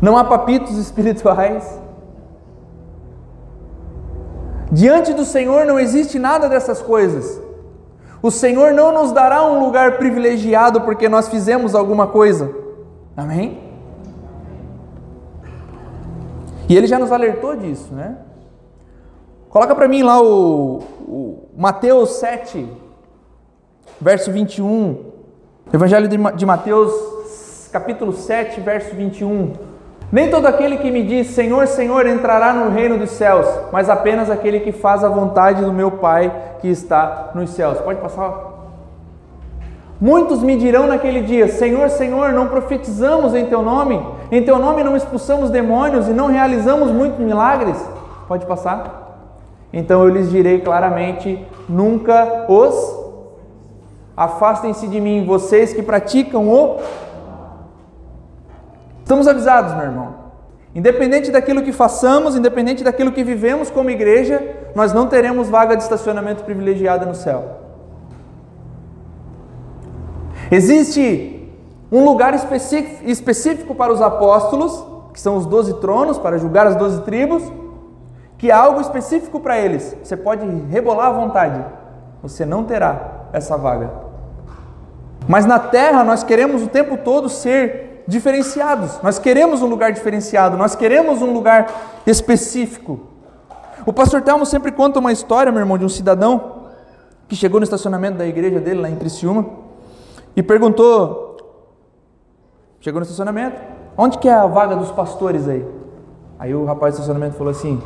[0.00, 1.80] não há papitos espirituais.
[4.70, 7.40] Diante do Senhor não existe nada dessas coisas.
[8.20, 12.50] O Senhor não nos dará um lugar privilegiado porque nós fizemos alguma coisa.
[13.16, 13.67] Amém?
[16.68, 18.16] E ele já nos alertou disso, né?
[19.48, 22.68] Coloca para mim lá o, o, Mateus 7,
[23.98, 25.06] verso 21.
[25.72, 29.54] Evangelho de Mateus, capítulo 7, verso 21.
[30.10, 34.30] Nem todo aquele que me diz Senhor, Senhor entrará no reino dos céus, mas apenas
[34.30, 37.78] aquele que faz a vontade do meu Pai que está nos céus.
[37.80, 38.47] Pode passar?
[40.00, 44.84] Muitos me dirão naquele dia: Senhor, Senhor, não profetizamos em teu nome, em teu nome
[44.84, 47.76] não expulsamos demônios e não realizamos muitos milagres.
[48.28, 49.06] Pode passar?
[49.72, 52.96] Então eu lhes direi claramente: nunca os
[54.16, 56.78] afastem-se de mim, vocês que praticam o.
[59.00, 60.14] Estamos avisados, meu irmão.
[60.74, 64.40] Independente daquilo que façamos, independente daquilo que vivemos como igreja,
[64.74, 67.67] nós não teremos vaga de estacionamento privilegiada no céu.
[70.50, 71.38] Existe
[71.92, 77.02] um lugar específico para os apóstolos, que são os doze tronos, para julgar as doze
[77.02, 77.42] tribos,
[78.36, 79.96] que é algo específico para eles.
[80.02, 81.64] Você pode rebolar à vontade,
[82.22, 83.90] você não terá essa vaga.
[85.26, 90.56] Mas na terra nós queremos o tempo todo ser diferenciados, nós queremos um lugar diferenciado,
[90.56, 93.00] nós queremos um lugar específico.
[93.84, 96.62] O pastor Telmo sempre conta uma história, meu irmão, de um cidadão
[97.26, 99.67] que chegou no estacionamento da igreja dele lá em Criciúma
[100.38, 101.36] e perguntou,
[102.78, 103.60] chegou no estacionamento,
[103.96, 105.66] onde que é a vaga dos pastores aí?
[106.38, 107.82] Aí o rapaz do estacionamento falou assim,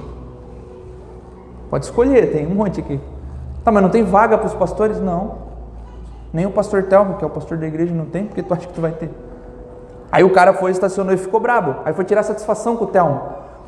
[1.70, 3.00] pode escolher, tem um monte aqui.
[3.64, 5.00] Tá, mas não tem vaga para os pastores?
[5.00, 5.38] Não.
[6.30, 8.66] Nem o pastor Telmo, que é o pastor da igreja, não tem, porque tu acha
[8.66, 9.10] que tu vai ter.
[10.10, 11.76] Aí o cara foi, estacionou e ficou brabo.
[11.86, 13.18] Aí foi tirar satisfação com o Telmo.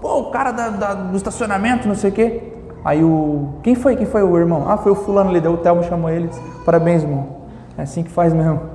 [0.03, 2.53] Pô, o cara da, da, do estacionamento, não sei o quê.
[2.85, 3.55] Aí o.
[3.63, 3.97] Quem foi?
[3.97, 4.67] Quem foi o irmão?
[4.69, 5.41] Ah, foi o fulano ali.
[5.41, 6.29] Deu o Telmo chamou ele.
[6.67, 7.45] Parabéns, irmão.
[7.79, 8.74] É assim que faz mesmo.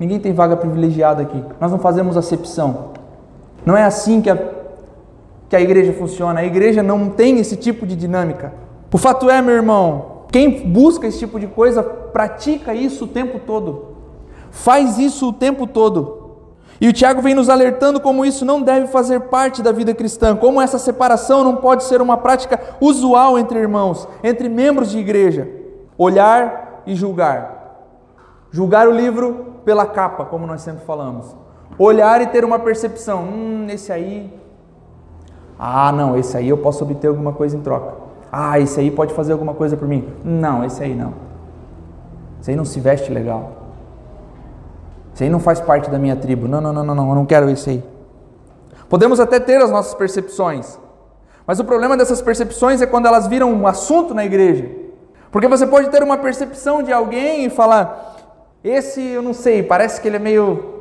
[0.00, 1.44] Ninguém tem vaga privilegiada aqui.
[1.60, 2.92] Nós não fazemos acepção.
[3.66, 4.38] Não é assim que a,
[5.46, 6.40] que a igreja funciona.
[6.40, 8.54] A igreja não tem esse tipo de dinâmica.
[8.90, 13.38] O fato é, meu irmão, quem busca esse tipo de coisa pratica isso o tempo
[13.40, 13.88] todo.
[14.50, 16.18] Faz isso o tempo todo.
[16.80, 20.34] E o Tiago vem nos alertando como isso não deve fazer parte da vida cristã,
[20.34, 25.46] como essa separação não pode ser uma prática usual entre irmãos, entre membros de igreja.
[25.98, 27.76] Olhar e julgar.
[28.50, 31.32] Julgar o livro pela capa, como nós sempre falamos.
[31.78, 33.22] Olhar e ter uma percepção.
[33.22, 34.36] Hum, esse aí.
[35.56, 37.94] Ah, não, esse aí eu posso obter alguma coisa em troca.
[38.32, 40.08] Ah, esse aí pode fazer alguma coisa por mim.
[40.24, 41.14] Não, esse aí não.
[42.40, 43.52] Esse aí não se veste legal.
[45.14, 46.48] Esse aí não faz parte da minha tribo.
[46.48, 47.84] Não, não, não, não, não, eu não quero esse aí.
[48.88, 50.80] Podemos até ter as nossas percepções,
[51.46, 54.68] mas o problema dessas percepções é quando elas viram um assunto na igreja.
[55.30, 58.16] Porque você pode ter uma percepção de alguém e falar:
[58.62, 60.80] esse eu não sei, parece que ele é meio.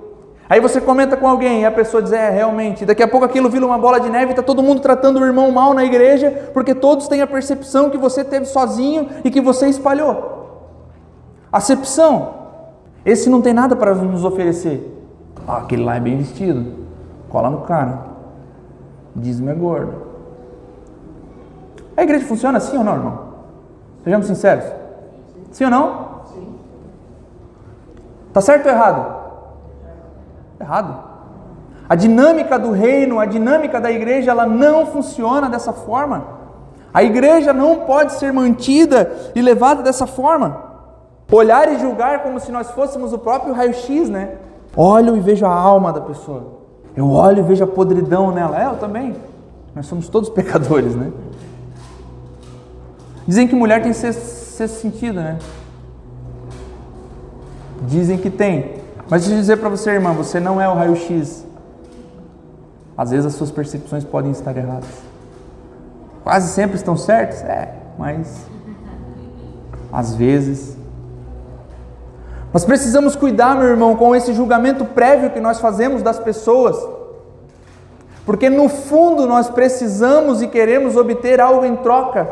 [0.49, 2.85] Aí você comenta com alguém e a pessoa diz: É, realmente.
[2.85, 5.25] Daqui a pouco aquilo vira uma bola de neve e está todo mundo tratando o
[5.25, 9.39] irmão mal na igreja, porque todos têm a percepção que você teve sozinho e que
[9.39, 10.37] você espalhou.
[11.51, 12.39] Acepção.
[13.05, 14.95] Esse não tem nada para nos oferecer.
[15.47, 16.73] Ah, aquele lá é bem vestido.
[17.29, 18.07] Cola no cara.
[19.15, 20.09] Dízimo é gordo.
[21.95, 23.19] A igreja funciona assim ou não, irmão?
[24.03, 24.65] Sejamos sinceros.
[25.51, 26.08] Sim ou não?
[28.29, 29.15] Está certo ou errado?
[30.59, 31.03] Errado.
[31.89, 36.23] A dinâmica do reino, a dinâmica da igreja, ela não funciona dessa forma.
[36.93, 40.69] A igreja não pode ser mantida e levada dessa forma.
[41.31, 44.35] Olhar e julgar como se nós fôssemos o próprio raio-x, né?
[44.75, 46.59] Olho e vejo a alma da pessoa.
[46.95, 48.61] Eu olho e vejo a podridão nela.
[48.61, 49.15] É, eu também.
[49.75, 51.11] Nós somos todos pecadores, né?
[53.27, 55.37] Dizem que mulher tem sexto sentido, né?
[57.81, 58.75] Dizem que tem.
[59.09, 61.45] Mas deixa eu dizer para você, irmã, você não é o raio-x.
[62.95, 64.89] Às vezes as suas percepções podem estar erradas.
[66.23, 67.41] Quase sempre estão certas?
[67.43, 68.45] É, mas
[69.91, 70.77] às vezes.
[72.53, 76.77] Nós precisamos cuidar, meu irmão, com esse julgamento prévio que nós fazemos das pessoas.
[78.25, 82.27] Porque no fundo nós precisamos e queremos obter algo em troca.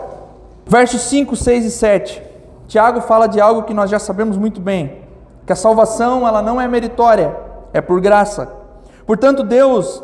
[0.66, 2.24] Versos 5, 6 e 7.
[2.68, 5.07] Tiago fala de algo que nós já sabemos muito bem
[5.48, 7.34] que a salvação ela não é meritória,
[7.72, 8.52] é por graça.
[9.06, 10.04] Portanto, Deus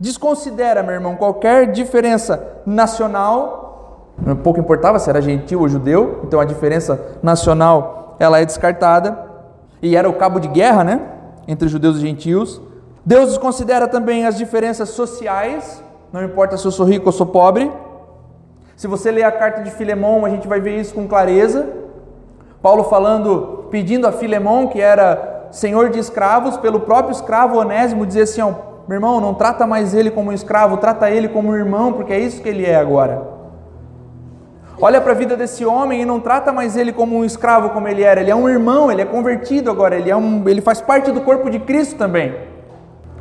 [0.00, 6.44] desconsidera, meu irmão, qualquer diferença nacional, pouco importava se era gentil ou judeu, então a
[6.46, 9.26] diferença nacional ela é descartada,
[9.82, 11.02] e era o cabo de guerra, né,
[11.46, 12.58] entre judeus e gentios.
[13.04, 17.70] Deus desconsidera também as diferenças sociais, não importa se eu sou rico ou sou pobre.
[18.74, 21.68] Se você ler a carta de Filemão, a gente vai ver isso com clareza.
[22.62, 28.22] Paulo falando, pedindo a Filemão, que era senhor de escravos, pelo próprio escravo Onésimo, dizer
[28.22, 28.52] assim: ó,
[28.86, 32.12] meu irmão, não trata mais ele como um escravo, trata ele como um irmão, porque
[32.12, 33.36] é isso que ele é agora.
[34.80, 37.88] Olha para a vida desse homem e não trata mais ele como um escravo como
[37.88, 38.20] ele era.
[38.20, 41.20] Ele é um irmão, ele é convertido agora, ele, é um, ele faz parte do
[41.20, 42.34] corpo de Cristo também.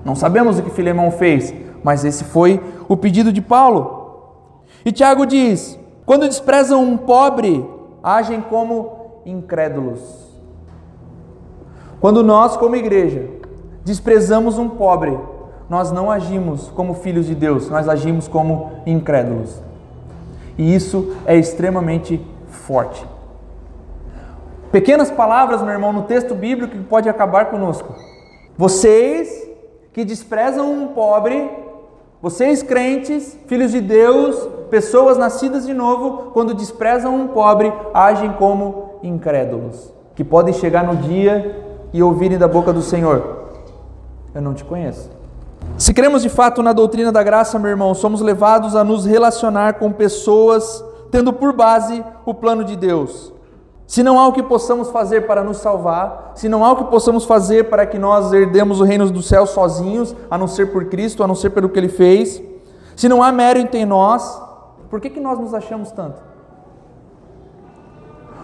[0.05, 4.63] Não sabemos o que Filemão fez, mas esse foi o pedido de Paulo.
[4.85, 7.67] E Tiago diz: quando desprezam um pobre,
[8.03, 10.26] agem como incrédulos.
[11.99, 13.27] Quando nós, como igreja,
[13.83, 15.17] desprezamos um pobre,
[15.69, 19.61] nós não agimos como filhos de Deus, nós agimos como incrédulos.
[20.57, 23.05] E isso é extremamente forte.
[24.71, 27.95] Pequenas palavras, meu irmão, no texto bíblico que pode acabar conosco.
[28.57, 29.47] Vocês
[29.91, 31.49] que desprezam um pobre,
[32.21, 38.99] vocês crentes, filhos de Deus, pessoas nascidas de novo, quando desprezam um pobre, agem como
[39.01, 43.49] incrédulos, que podem chegar no dia e ouvirem da boca do Senhor:
[44.33, 45.09] Eu não te conheço.
[45.77, 49.75] Se cremos de fato na doutrina da graça, meu irmão, somos levados a nos relacionar
[49.75, 53.33] com pessoas tendo por base o plano de Deus.
[53.85, 56.83] Se não há o que possamos fazer para nos salvar, se não há o que
[56.85, 60.85] possamos fazer para que nós herdemos o reino do céu sozinhos, a não ser por
[60.85, 62.41] Cristo, a não ser pelo que Ele fez,
[62.95, 64.41] se não há mérito em nós,
[64.89, 66.21] por que, que nós nos achamos tanto?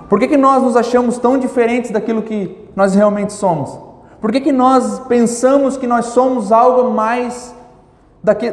[0.08, 3.78] Por que, que nós nos achamos tão diferentes daquilo que nós realmente somos?
[4.20, 7.54] Por que, que nós pensamos que nós somos algo mais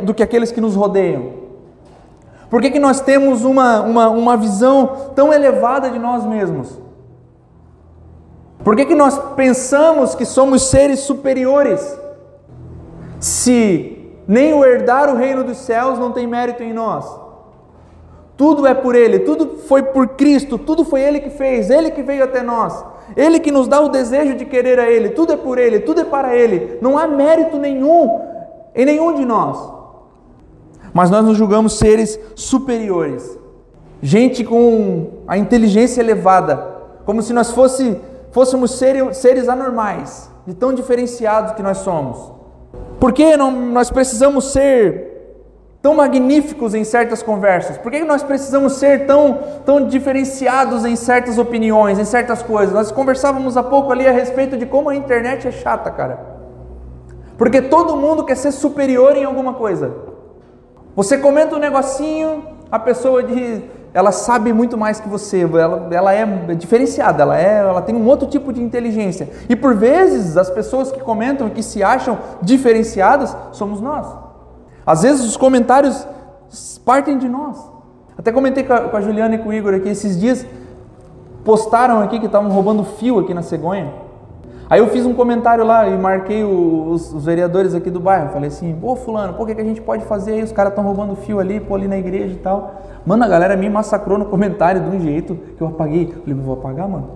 [0.02, 1.40] do que aqueles que nos rodeiam?
[2.50, 6.76] Por que, que nós temos uma, uma, uma visão tão elevada de nós mesmos?
[8.64, 11.96] Por que, que nós pensamos que somos seres superiores?
[13.20, 17.04] Se nem o herdar o reino dos céus não tem mérito em nós.
[18.36, 22.02] Tudo é por Ele, tudo foi por Cristo, tudo foi Ele que fez, Ele que
[22.02, 22.84] veio até nós.
[23.16, 26.00] Ele que nos dá o desejo de querer a Ele, tudo é por Ele, tudo
[26.00, 28.20] é para Ele, não há mérito nenhum
[28.74, 29.58] em nenhum de nós.
[30.92, 33.38] Mas nós nos julgamos seres superiores,
[34.02, 36.56] gente com a inteligência elevada,
[37.04, 37.96] como se nós fosse,
[38.32, 42.32] fôssemos seres, seres anormais, de tão diferenciados que nós somos.
[42.98, 45.19] Por que não, nós precisamos ser
[45.82, 47.78] tão magníficos em certas conversas?
[47.78, 52.74] Por que nós precisamos ser tão, tão diferenciados em certas opiniões, em certas coisas?
[52.74, 56.18] Nós conversávamos há pouco ali a respeito de como a internet é chata, cara.
[57.38, 59.94] Porque todo mundo quer ser superior em alguma coisa.
[60.94, 63.62] Você comenta um negocinho, a pessoa diz,
[63.94, 68.06] ela sabe muito mais que você, ela, ela é diferenciada, ela, é, ela tem um
[68.06, 69.28] outro tipo de inteligência.
[69.48, 74.29] E por vezes as pessoas que comentam que se acham diferenciadas somos nós.
[74.90, 76.04] Às vezes os comentários
[76.84, 77.56] partem de nós.
[78.18, 80.44] Até comentei com a, Juliana e com o Igor aqui esses dias,
[81.44, 83.94] postaram aqui que estavam roubando fio aqui na cegonha.
[84.68, 88.30] Aí eu fiz um comentário lá e marquei os, os vereadores aqui do bairro.
[88.30, 90.42] Falei assim, pô, fulano, pô, o que, que a gente pode fazer aí?
[90.42, 92.74] Os caras estão roubando fio ali, pô, ali na igreja e tal.
[93.06, 96.12] Mano, a galera me massacrou no comentário de um jeito que eu apaguei.
[96.20, 97.10] Falei, vou apagar, mano.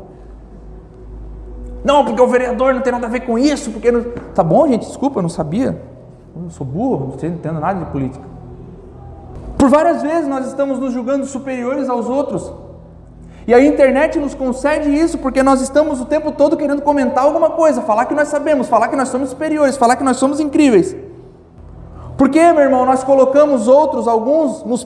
[1.83, 4.01] Não, porque o vereador não tem nada a ver com isso, porque não...
[4.33, 5.93] Tá bom, gente, desculpa, eu não sabia.
[6.37, 8.25] Eu sou burro, não entendo nada de política.
[9.57, 12.53] Por várias vezes nós estamos nos julgando superiores aos outros.
[13.47, 17.51] E a internet nos concede isso porque nós estamos o tempo todo querendo comentar alguma
[17.51, 20.97] coisa, falar que nós sabemos, falar que nós somos superiores, falar que nós somos incríveis.
[22.17, 24.85] Por que, meu irmão, nós colocamos outros, alguns, nos,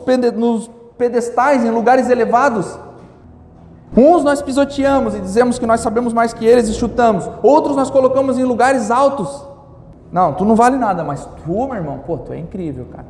[0.96, 2.78] pedestais, em lugares elevados?
[3.96, 7.28] Uns nós pisoteamos e dizemos que nós sabemos mais que eles e chutamos.
[7.42, 9.46] Outros nós colocamos em lugares altos.
[10.10, 13.06] Não, tu não vale nada, mas tu, meu irmão, pô, tu é incrível, cara.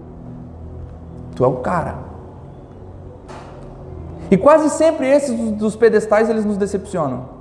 [1.34, 1.94] Tu é o cara.
[4.30, 7.38] E quase sempre esses dos pedestais eles nos decepcionam.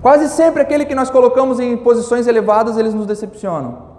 [0.00, 3.90] Quase sempre aquele que nós colocamos em posições elevadas, eles nos decepcionam.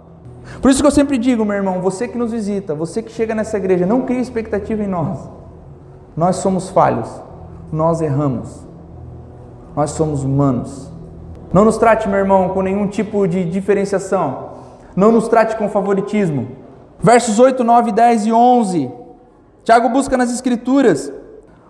[0.60, 3.34] Por isso que eu sempre digo, meu irmão, você que nos visita, você que chega
[3.34, 5.18] nessa igreja, não crie expectativa em nós.
[6.16, 7.08] Nós somos falhos,
[7.70, 8.66] nós erramos,
[9.76, 10.90] nós somos humanos.
[11.52, 14.51] Não nos trate, meu irmão, com nenhum tipo de diferenciação.
[14.94, 16.48] Não nos trate com favoritismo.
[17.00, 18.90] Versos 8, 9, 10 e 11.
[19.64, 21.12] Tiago busca nas Escrituras: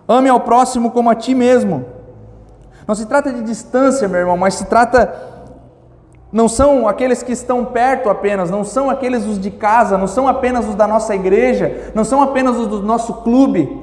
[0.07, 1.85] ame ao próximo como a ti mesmo.
[2.87, 5.31] Não se trata de distância, meu irmão, mas se trata.
[6.31, 10.27] Não são aqueles que estão perto apenas, não são aqueles os de casa, não são
[10.27, 13.82] apenas os da nossa igreja, não são apenas os do nosso clube.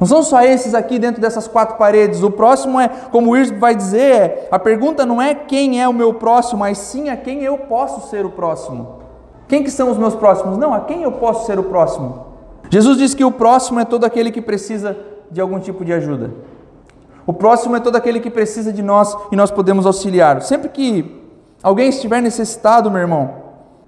[0.00, 2.22] Não são só esses aqui dentro dessas quatro paredes.
[2.22, 5.92] O próximo é, como o Irs vai dizer, a pergunta não é quem é o
[5.92, 9.00] meu próximo, mas sim a quem eu posso ser o próximo.
[9.46, 10.56] Quem que são os meus próximos?
[10.56, 12.26] Não, a quem eu posso ser o próximo.
[12.70, 14.96] Jesus diz que o próximo é todo aquele que precisa
[15.30, 16.30] de algum tipo de ajuda.
[17.26, 20.40] O próximo é todo aquele que precisa de nós e nós podemos auxiliar.
[20.40, 21.22] Sempre que
[21.62, 23.34] alguém estiver necessitado, meu irmão,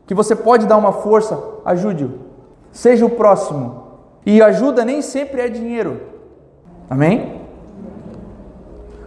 [0.06, 2.12] que você pode dar uma força, ajude-o.
[2.70, 3.81] Seja o próximo.
[4.24, 6.00] E ajuda nem sempre é dinheiro.
[6.88, 7.40] Amém?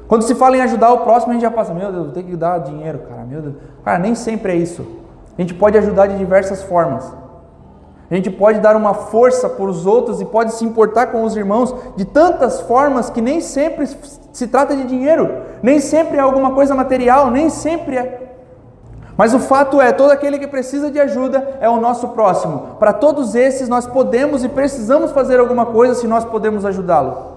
[0.08, 2.36] Quando se fala em ajudar o próximo, a gente já passa, meu Deus, tem que
[2.36, 3.56] dar dinheiro, cara, meu Deus.
[3.84, 4.86] Cara, nem sempre é isso.
[5.38, 7.12] A gente pode ajudar de diversas formas.
[8.10, 11.36] A gente pode dar uma força para os outros e pode se importar com os
[11.36, 13.88] irmãos de tantas formas que nem sempre
[14.32, 18.25] se trata de dinheiro, nem sempre é alguma coisa material, nem sempre é.
[19.18, 22.76] Mas o fato é, todo aquele que precisa de ajuda é o nosso próximo.
[22.80, 27.34] Para todos esses, nós podemos e precisamos fazer alguma coisa se nós podemos ajudá-lo.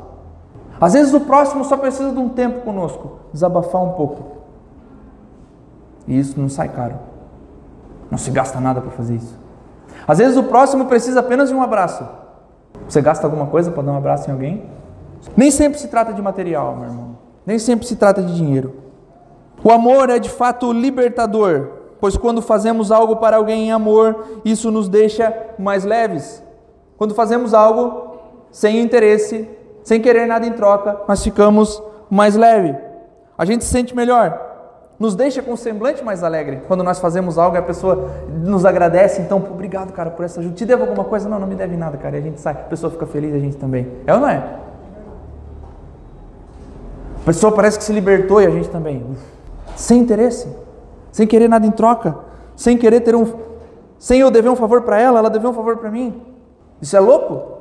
[0.81, 4.39] Às vezes o próximo só precisa de um tempo conosco, desabafar um pouco.
[6.07, 6.97] E isso não sai caro.
[8.11, 9.39] Não se gasta nada para fazer isso.
[10.07, 12.05] Às vezes o próximo precisa apenas de um abraço.
[12.89, 14.65] Você gasta alguma coisa para dar um abraço em alguém?
[15.37, 17.19] Nem sempre se trata de material, meu irmão.
[17.45, 18.88] Nem sempre se trata de dinheiro.
[19.63, 21.69] O amor é de fato libertador,
[22.01, 26.43] pois quando fazemos algo para alguém em amor, isso nos deixa mais leves.
[26.97, 28.19] Quando fazemos algo
[28.51, 29.49] sem interesse,
[29.83, 32.77] sem querer nada em troca, nós ficamos mais leve.
[33.37, 34.49] A gente se sente melhor
[34.99, 36.63] nos deixa com um semblante mais alegre.
[36.67, 40.55] Quando nós fazemos algo e a pessoa nos agradece, então, obrigado, cara, por essa ajuda.
[40.57, 41.29] Te devo alguma coisa?
[41.29, 42.17] Não, não me deve nada, cara.
[42.17, 43.87] E a gente sai, a pessoa fica feliz, a gente também.
[44.07, 44.39] É ou não é?
[47.23, 49.07] A pessoa parece que se libertou e a gente também.
[49.79, 50.49] Sem interesse,
[51.13, 52.19] sem querer nada em troca,
[52.57, 53.25] sem querer ter um.
[53.97, 56.21] Sem eu dever um favor para ela, ela dever um favor para mim.
[56.83, 57.59] Isso é louco?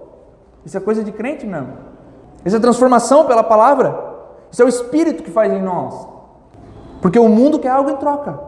[0.65, 1.73] Isso é coisa de crente mesmo.
[2.43, 4.15] Isso é transformação pela palavra.
[4.51, 6.07] Isso é o Espírito que faz em nós.
[7.03, 8.39] Porque o mundo quer algo em troca.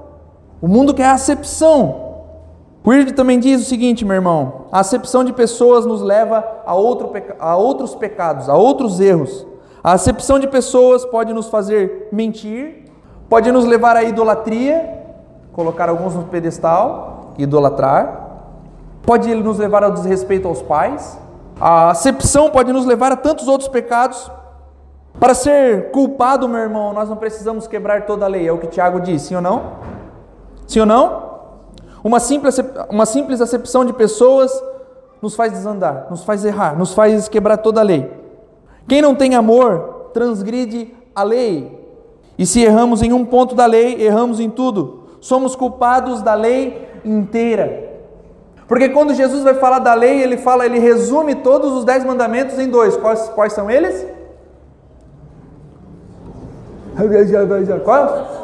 [0.60, 2.08] O mundo quer acepção.
[2.88, 7.12] Irv também diz o seguinte, meu irmão: a acepção de pessoas nos leva a, outro,
[7.40, 9.46] a outros pecados, a outros erros.
[9.84, 12.89] A acepção de pessoas pode nos fazer mentir,
[13.30, 14.98] pode nos levar à idolatria,
[15.54, 18.28] colocar alguns no pedestal, idolatrar,
[19.04, 21.18] pode nos levar ao desrespeito aos pais.
[21.62, 24.32] A acepção pode nos levar a tantos outros pecados
[25.20, 28.68] para ser culpado, meu irmão, nós não precisamos quebrar toda a lei, é o que
[28.68, 29.74] Tiago diz, sim ou não?
[30.66, 31.30] Sim ou não?
[32.04, 32.58] Uma simples,
[32.90, 34.52] uma simples acepção de pessoas
[35.22, 38.10] nos faz desandar, nos faz errar, nos faz quebrar toda a lei.
[38.88, 41.79] Quem não tem amor transgride a lei.
[42.40, 45.04] E se erramos em um ponto da lei, erramos em tudo.
[45.20, 47.90] Somos culpados da lei inteira.
[48.66, 52.58] Porque quando Jesus vai falar da lei, ele fala, ele resume todos os dez mandamentos
[52.58, 52.96] em dois.
[52.96, 54.08] Quais, quais são eles?
[57.84, 58.40] Qual?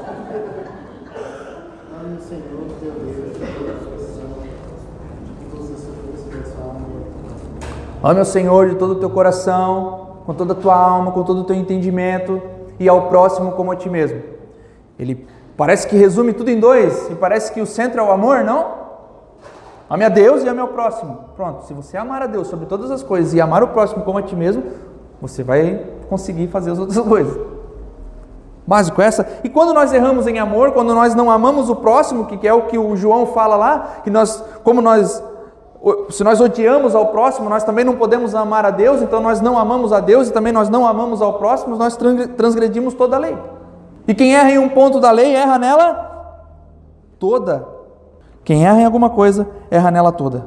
[8.03, 11.39] Ame o Senhor de todo o teu coração, com toda a tua alma, com todo
[11.39, 14.21] o teu entendimento e ao próximo como a ti mesmo.
[14.97, 18.43] Ele parece que resume tudo em dois e parece que o centro é o amor,
[18.43, 18.85] não?
[19.89, 21.19] Ame a Deus e ame ao próximo.
[21.35, 24.17] Pronto, se você amar a Deus sobre todas as coisas e amar o próximo como
[24.17, 24.63] a ti mesmo,
[25.21, 27.37] você vai conseguir fazer as outras coisas.
[28.67, 29.27] Básico essa.
[29.43, 32.63] E quando nós erramos em amor, quando nós não amamos o próximo, que é o
[32.63, 35.23] que o João fala lá, que nós, como nós,
[36.09, 39.57] se nós odiamos ao próximo, nós também não podemos amar a Deus, então nós não
[39.57, 41.97] amamos a Deus e também nós não amamos ao próximo, nós
[42.35, 43.37] transgredimos toda a lei.
[44.07, 46.37] E quem erra em um ponto da lei, erra nela
[47.19, 47.67] toda.
[48.43, 50.45] Quem erra em alguma coisa, erra nela toda.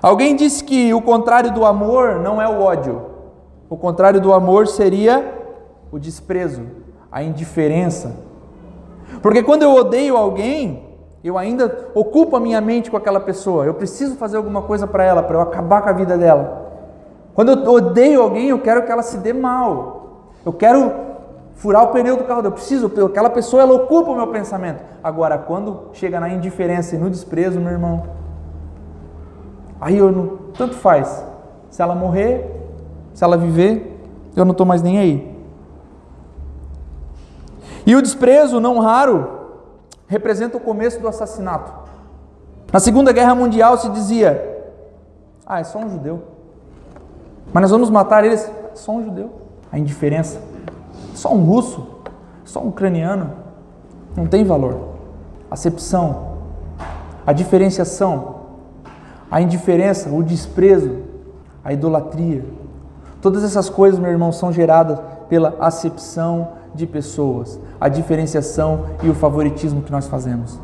[0.00, 3.02] Alguém disse que o contrário do amor não é o ódio.
[3.70, 5.40] O contrário do amor seria
[5.90, 6.62] o desprezo
[7.12, 8.16] a indiferença.
[9.20, 10.82] Porque quando eu odeio alguém,
[11.28, 13.64] eu ainda ocupo a minha mente com aquela pessoa.
[13.64, 16.70] Eu preciso fazer alguma coisa para ela, para eu acabar com a vida dela.
[17.34, 20.26] Quando eu odeio alguém, eu quero que ela se dê mal.
[20.44, 20.92] Eu quero
[21.54, 22.42] furar o pneu do carro.
[22.44, 24.82] Eu preciso, aquela pessoa ela ocupa o meu pensamento.
[25.02, 28.02] Agora, quando chega na indiferença e no desprezo, meu irmão,
[29.80, 31.24] aí eu não, tanto faz.
[31.70, 32.50] Se ela morrer,
[33.14, 34.00] se ela viver,
[34.34, 35.32] eu não estou mais nem aí.
[37.86, 39.41] E o desprezo, não raro,
[40.12, 41.72] representa o começo do assassinato.
[42.70, 44.62] Na Segunda Guerra Mundial se dizia:
[45.46, 46.22] Ah, é só um judeu.
[47.50, 49.30] Mas nós vamos matar eles, só um judeu.
[49.72, 50.38] A indiferença.
[51.14, 51.86] Só um russo,
[52.44, 53.30] só um ucraniano.
[54.14, 54.88] Não tem valor.
[55.50, 56.36] Acepção,
[57.26, 58.36] a diferenciação,
[59.30, 61.04] a indiferença, o desprezo,
[61.64, 62.44] a idolatria.
[63.22, 64.98] Todas essas coisas, meu irmão, são geradas
[65.28, 70.58] pela acepção de pessoas, a diferenciação e o favoritismo que nós fazemos.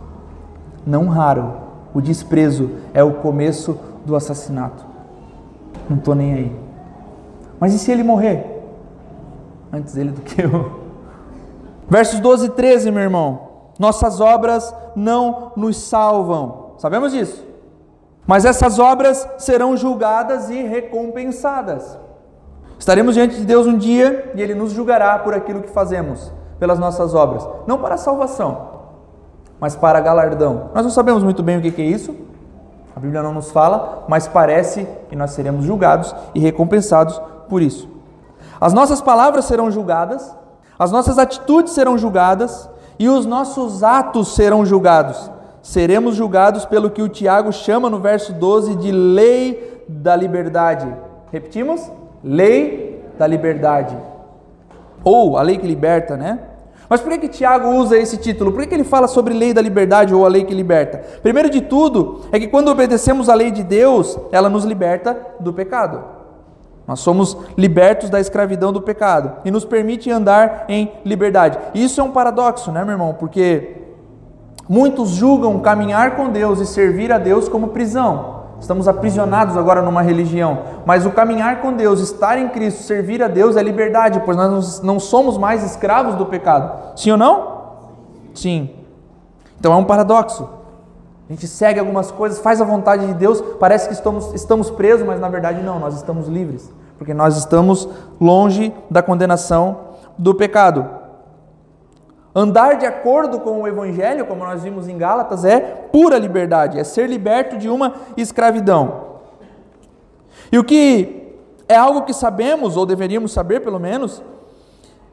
[0.87, 1.53] Não raro,
[1.93, 4.85] o desprezo é o começo do assassinato.
[5.89, 6.57] Não estou nem aí.
[7.61, 8.63] Mas e se ele morrer?
[9.73, 10.81] Antes dele do que eu.
[11.89, 13.49] Versos 12 e 13, meu irmão.
[13.79, 16.73] Nossas obras não nos salvam.
[16.79, 17.47] Sabemos disso.
[18.27, 21.99] Mas essas obras serão julgadas e recompensadas.
[22.79, 26.79] Estaremos diante de Deus um dia e Ele nos julgará por aquilo que fazemos, pelas
[26.79, 27.47] nossas obras.
[27.67, 28.69] Não para salvação,
[29.61, 30.71] mas para galardão.
[30.75, 32.15] Nós não sabemos muito bem o que é isso,
[32.99, 37.89] a Bíblia não nos fala, mas parece que nós seremos julgados e recompensados por isso.
[38.61, 40.35] As nossas palavras serão julgadas,
[40.77, 42.69] as nossas atitudes serão julgadas
[42.99, 45.31] e os nossos atos serão julgados.
[45.63, 50.93] Seremos julgados pelo que o Tiago chama no verso 12 de lei da liberdade.
[51.31, 51.89] Repetimos?
[52.23, 53.97] Lei da liberdade.
[55.05, 56.41] Ou a lei que liberta, né?
[56.89, 58.51] Mas por que, que Tiago usa esse título?
[58.51, 60.99] Por que, que ele fala sobre lei da liberdade ou a lei que liberta?
[61.23, 65.53] Primeiro de tudo, é que quando obedecemos a lei de Deus, ela nos liberta do
[65.53, 66.03] pecado.
[66.87, 71.59] Nós somos libertos da escravidão do pecado e nos permite andar em liberdade.
[71.75, 73.13] Isso é um paradoxo, né, meu irmão?
[73.13, 73.77] Porque
[74.67, 78.38] muitos julgam caminhar com Deus e servir a Deus como prisão.
[78.61, 83.29] Estamos aprisionados agora numa religião, mas o caminhar com Deus, estar em Cristo, servir a
[83.29, 86.97] Deus é liberdade, pois nós não somos mais escravos do pecado.
[86.97, 87.59] Sim ou não?
[88.35, 88.71] Sim.
[89.59, 90.49] Então é um paradoxo.
[91.29, 95.07] A gente segue algumas coisas, faz a vontade de Deus, parece que estamos, estamos presos,
[95.07, 97.89] mas na verdade não, nós estamos livres, porque nós estamos
[98.21, 99.77] longe da condenação
[100.17, 100.87] do pecado.
[102.35, 106.85] Andar de acordo com o Evangelho, como nós vimos em Gálatas, é pura liberdade, é
[106.85, 109.09] ser liberto de uma escravidão.
[110.53, 111.35] E o que
[111.69, 114.23] é algo que sabemos, ou deveríamos saber pelo menos,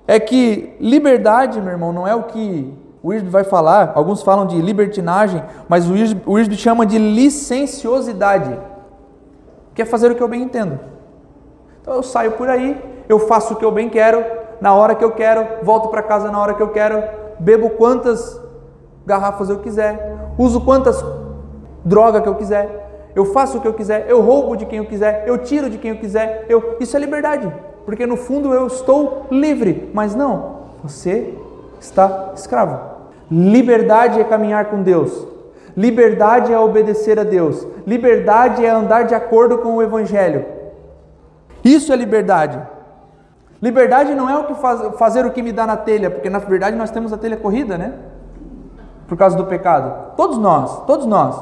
[0.08, 3.94] é que liberdade, meu irmão, não é o que o Irsby vai falar.
[3.96, 8.58] Alguns falam de libertinagem, mas o Irsby chama de licenciosidade,
[9.74, 10.80] que é fazer o que eu bem entendo.
[11.82, 14.26] Então eu saio por aí, eu faço o que eu bem quero,
[14.60, 17.04] na hora que eu quero, volto para casa na hora que eu quero,
[17.40, 18.40] bebo quantas
[19.06, 21.04] garrafas eu quiser, uso quantas
[21.84, 24.86] drogas que eu quiser, eu faço o que eu quiser, eu roubo de quem eu
[24.86, 26.78] quiser, eu tiro de quem eu quiser, eu...
[26.80, 27.52] isso é liberdade,
[27.86, 31.34] porque no fundo eu estou livre, mas não, você
[31.80, 32.96] está escravo.
[33.30, 35.28] Liberdade é caminhar com Deus.
[35.76, 37.66] Liberdade é obedecer a Deus.
[37.86, 40.46] Liberdade é andar de acordo com o Evangelho.
[41.64, 42.60] Isso é liberdade.
[43.66, 46.38] Liberdade não é o que faz, fazer o que me dá na telha, porque na
[46.38, 47.94] verdade nós temos a telha corrida, né?
[49.08, 50.14] Por causa do pecado.
[50.16, 51.36] Todos nós, todos nós.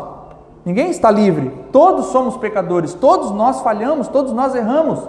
[0.63, 1.51] Ninguém está livre.
[1.69, 5.05] Todos somos pecadores, todos nós falhamos, todos nós erramos.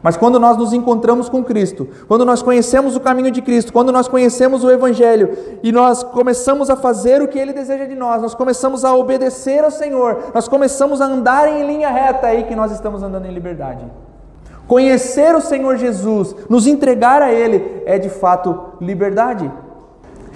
[0.00, 3.90] Mas quando nós nos encontramos com Cristo, quando nós conhecemos o caminho de Cristo, quando
[3.90, 8.22] nós conhecemos o Evangelho e nós começamos a fazer o que Ele deseja de nós,
[8.22, 12.44] nós começamos a obedecer ao Senhor, nós começamos a andar em linha reta, é aí
[12.44, 13.84] que nós estamos andando em liberdade.
[14.72, 19.52] Conhecer o Senhor Jesus, nos entregar a Ele, é de fato liberdade.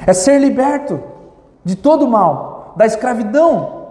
[0.06, 1.00] É ser liberto
[1.64, 3.86] de todo mal, da escravidão.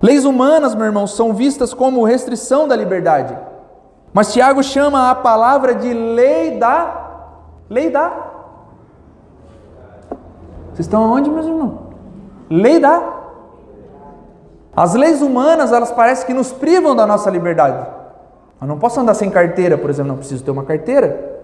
[0.00, 3.36] Leis humanas, meu irmão, são vistas como restrição da liberdade.
[4.12, 7.32] Mas Tiago chama a palavra de lei da.
[7.68, 8.08] Lei da.
[10.66, 11.74] Vocês estão aonde, meus irmãos?
[12.48, 13.02] Lei da.
[14.76, 17.98] As leis humanas, elas parecem que nos privam da nossa liberdade.
[18.60, 21.40] Eu não posso andar sem carteira, por exemplo, não preciso ter uma carteira.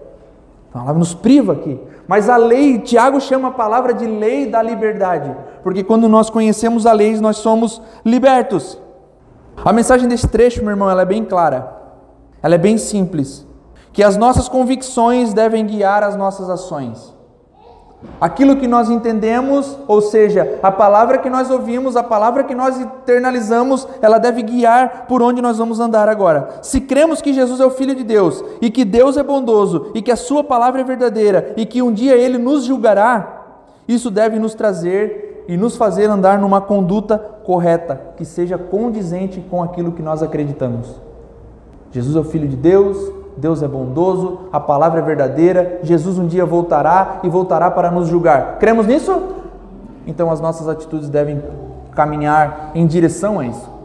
[0.69, 1.79] Então ela nos priva aqui.
[2.07, 6.85] Mas a lei, Tiago chama a palavra de lei da liberdade, porque quando nós conhecemos
[6.85, 8.79] a lei, nós somos libertos.
[9.65, 11.75] A mensagem desse trecho, meu irmão, ela é bem clara.
[12.43, 13.45] Ela é bem simples.
[13.91, 17.16] Que as nossas convicções devem guiar as nossas ações.
[18.19, 22.79] Aquilo que nós entendemos, ou seja, a palavra que nós ouvimos, a palavra que nós
[22.79, 26.49] internalizamos, ela deve guiar por onde nós vamos andar agora.
[26.63, 30.01] Se cremos que Jesus é o Filho de Deus, e que Deus é bondoso, e
[30.01, 33.45] que a Sua palavra é verdadeira, e que um dia Ele nos julgará,
[33.87, 39.61] isso deve nos trazer e nos fazer andar numa conduta correta, que seja condizente com
[39.61, 40.87] aquilo que nós acreditamos.
[41.91, 42.97] Jesus é o Filho de Deus,
[43.37, 48.07] Deus é bondoso, a palavra é verdadeira, Jesus um dia voltará e voltará para nos
[48.07, 48.57] julgar.
[48.57, 49.21] Cremos nisso?
[50.07, 51.43] Então as nossas atitudes devem
[51.91, 53.77] caminhar em direção a isso.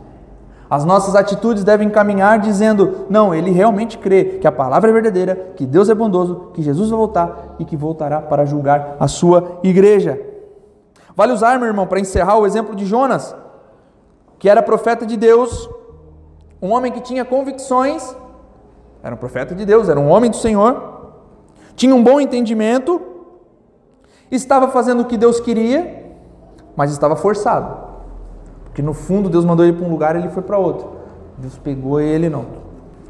[0.70, 5.53] As nossas atitudes devem caminhar dizendo: não, ele realmente crê que a palavra é verdadeira,
[5.55, 9.59] que Deus é bondoso, que Jesus vai voltar e que voltará para julgar a sua
[9.62, 10.18] igreja.
[11.14, 13.36] Vale usar, meu irmão, para encerrar o exemplo de Jonas,
[14.38, 15.68] que era profeta de Deus,
[16.62, 18.16] um homem que tinha convicções
[19.03, 21.12] era um profeta de Deus, era um homem do Senhor,
[21.74, 23.00] tinha um bom entendimento,
[24.30, 26.12] estava fazendo o que Deus queria,
[26.76, 27.92] mas estava forçado.
[28.64, 30.88] Porque no fundo Deus mandou ele para um lugar e ele foi para outro.
[31.36, 32.46] Deus pegou ele não.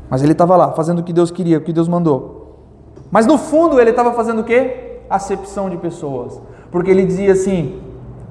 [0.08, 2.56] Mas ele estava lá, fazendo o que Deus queria, o que Deus mandou.
[3.10, 5.00] Mas no fundo ele estava fazendo o quê?
[5.10, 6.40] Acepção de pessoas.
[6.70, 7.80] Porque ele dizia assim: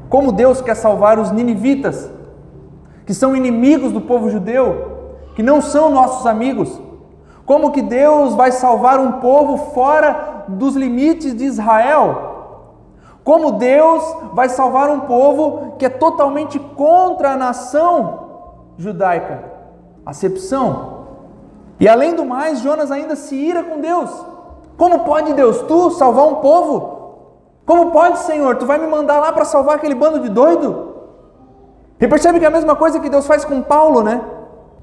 [0.10, 2.10] como Deus quer salvar os ninivitas,
[3.06, 6.81] que são inimigos do povo judeu, que não são nossos amigos,
[7.52, 12.06] Como que Deus vai salvar um povo fora dos limites de Israel?
[13.26, 18.20] Como Deus vai salvar um povo que é totalmente contra a nação
[18.78, 19.44] judaica?
[20.06, 21.08] Acepção.
[21.78, 24.10] E além do mais, Jonas ainda se ira com Deus.
[24.78, 27.16] Como pode Deus, tu salvar um povo?
[27.66, 28.56] Como pode, Senhor?
[28.56, 30.94] Tu vai me mandar lá para salvar aquele bando de doido?
[32.00, 34.22] E percebe que é a mesma coisa que Deus faz com Paulo, né?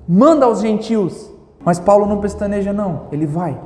[0.06, 1.37] Manda aos gentios.
[1.64, 3.02] Mas Paulo não pestaneja, não.
[3.12, 3.58] Ele vai.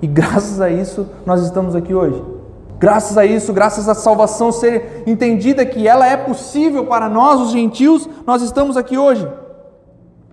[0.00, 2.22] E graças a isso, nós estamos aqui hoje.
[2.78, 7.50] Graças a isso, graças à salvação ser entendida que ela é possível para nós, os
[7.50, 9.26] gentios, nós estamos aqui hoje.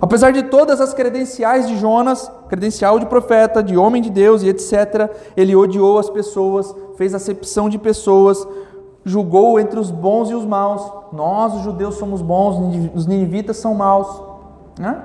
[0.02, 4.50] Apesar de todas as credenciais de Jonas, credencial de profeta, de homem de Deus e
[4.50, 8.46] etc., ele odiou as pessoas, fez acepção de pessoas,
[9.06, 10.86] julgou entre os bons e os maus.
[11.14, 14.22] Nós, os judeus, somos bons, os ninivitas são maus.
[14.78, 15.02] Né?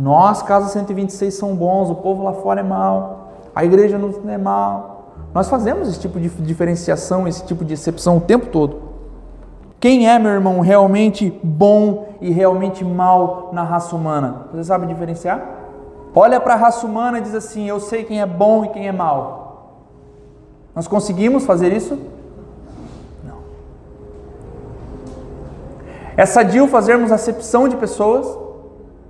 [0.00, 4.38] Nós, casa 126, são bons, o povo lá fora é mau, a igreja não é
[4.38, 5.12] mal.
[5.34, 8.80] Nós fazemos esse tipo de diferenciação, esse tipo de exceção o tempo todo.
[9.78, 14.46] Quem é, meu irmão, realmente bom e realmente mal na raça humana?
[14.50, 15.46] Você sabe diferenciar?
[16.14, 18.88] Olha para a raça humana e diz assim: Eu sei quem é bom e quem
[18.88, 19.84] é mal.
[20.74, 21.98] Nós conseguimos fazer isso?
[23.22, 23.36] Não.
[26.16, 28.49] É sadio fazermos acepção de pessoas?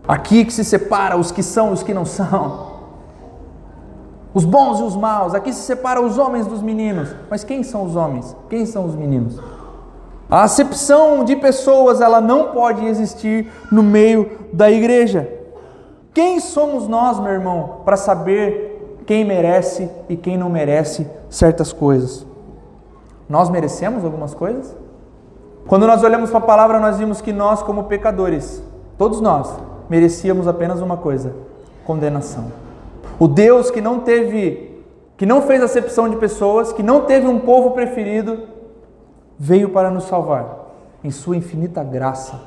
[0.07, 2.71] Aqui que se separa os que são e os que não são.
[4.33, 5.35] Os bons e os maus.
[5.35, 7.15] Aqui se separa os homens dos meninos.
[7.29, 8.37] Mas quem são os homens?
[8.49, 9.41] Quem são os meninos?
[10.31, 15.29] A acepção de pessoas, ela não pode existir no meio da igreja.
[16.15, 22.25] Quem somos nós, meu irmão, para saber quem merece e quem não merece certas coisas?
[23.29, 24.77] Nós merecemos algumas coisas?
[25.67, 28.63] Quando nós olhamos para a palavra, nós vimos que nós, como pecadores,
[28.97, 29.53] todos nós,
[29.91, 31.35] merecíamos apenas uma coisa:
[31.85, 32.53] condenação.
[33.19, 34.81] O Deus que não teve,
[35.17, 38.45] que não fez acepção de pessoas, que não teve um povo preferido,
[39.39, 40.71] veio para nos salvar,
[41.03, 42.41] em Sua infinita graça,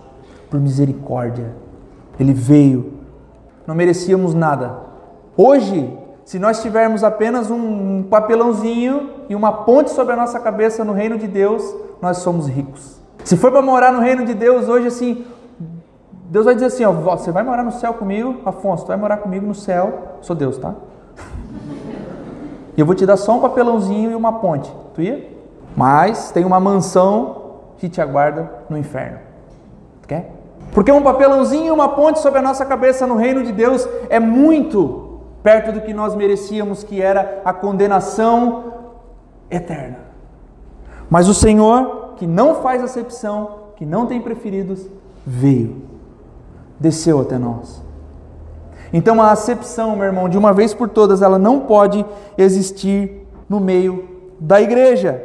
[0.50, 1.54] por misericórdia.
[2.20, 2.94] Ele veio,
[3.68, 4.78] não merecíamos nada.
[5.36, 10.94] Hoje, se nós tivermos apenas um papelãozinho e uma ponte sobre a nossa cabeça no
[10.94, 13.02] reino de Deus, nós somos ricos.
[13.24, 15.26] Se for para morar no reino de Deus hoje, assim,
[16.34, 19.18] Deus vai dizer assim: ó, você vai morar no céu comigo, Afonso, tu vai morar
[19.18, 20.74] comigo no céu, sou Deus, tá?
[22.76, 24.74] E eu vou te dar só um papelãozinho e uma ponte.
[24.96, 25.30] Tu ia?
[25.78, 29.20] Mas tem uma mansão que te aguarda no inferno.
[30.08, 30.32] Quer?
[30.72, 34.20] Porque um papelãozinho e uma ponte sobre a nossa cabeça no reino de Deus é
[34.20, 38.74] muito perto do que nós merecíamos, que era a condenação
[39.52, 40.00] eterna.
[41.12, 44.88] Mas o Senhor, que não faz acepção, que não tem preferidos,
[45.24, 45.93] veio,
[46.84, 47.82] desceu até nós.
[48.92, 52.06] Então a acepção, meu irmão, de uma vez por todas, ela não pode
[52.38, 55.24] existir no meio da igreja.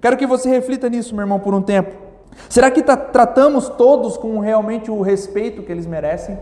[0.00, 1.90] Quero que você reflita nisso, meu irmão, por um tempo.
[2.48, 6.38] Será que tratamos todos com realmente o respeito que eles merecem?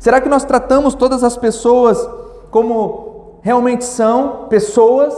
[0.00, 2.08] Será que nós tratamos todas as pessoas
[2.50, 5.14] como realmente são pessoas?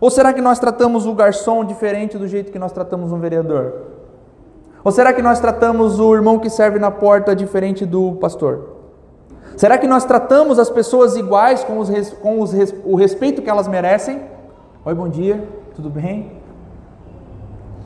[0.00, 3.97] Ou será que nós tratamos o garçom diferente do jeito que nós tratamos um vereador?
[4.84, 8.76] Ou será que nós tratamos o irmão que serve na porta diferente do pastor?
[9.56, 11.90] Será que nós tratamos as pessoas iguais com, os,
[12.22, 12.52] com os,
[12.84, 14.22] o respeito que elas merecem?
[14.84, 16.32] Oi, bom dia, tudo bem?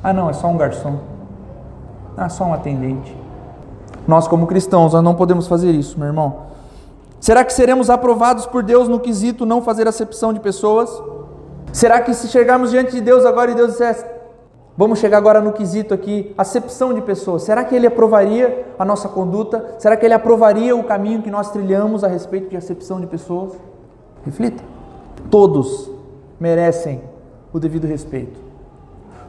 [0.03, 0.99] Ah, não, é só um garçom.
[2.17, 3.17] Ah, só um atendente.
[4.07, 6.53] Nós, como cristãos, nós não podemos fazer isso, meu irmão.
[7.19, 10.91] Será que seremos aprovados por Deus no quesito não fazer acepção de pessoas?
[11.73, 14.05] Será que se chegarmos diante de Deus agora e Deus dissesse,
[14.83, 19.09] vamos chegar agora no quesito aqui, acepção de pessoas, será que Ele aprovaria a nossa
[19.09, 19.77] conduta?
[19.79, 23.53] Será que Ele aprovaria o caminho que nós trilhamos a respeito de acepção de pessoas?
[24.25, 24.63] Reflita.
[25.31, 25.89] Todos
[26.41, 27.01] merecem
[27.53, 28.41] o devido respeito.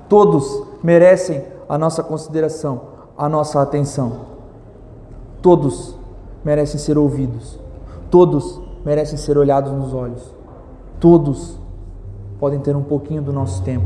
[0.10, 2.82] Todos merecem a nossa consideração,
[3.16, 4.34] a nossa atenção.
[5.40, 5.96] Todos
[6.44, 7.60] merecem ser ouvidos.
[8.10, 10.34] Todos merecem ser olhados nos olhos.
[11.00, 11.60] Todos
[12.40, 13.86] podem ter um pouquinho do nosso tempo.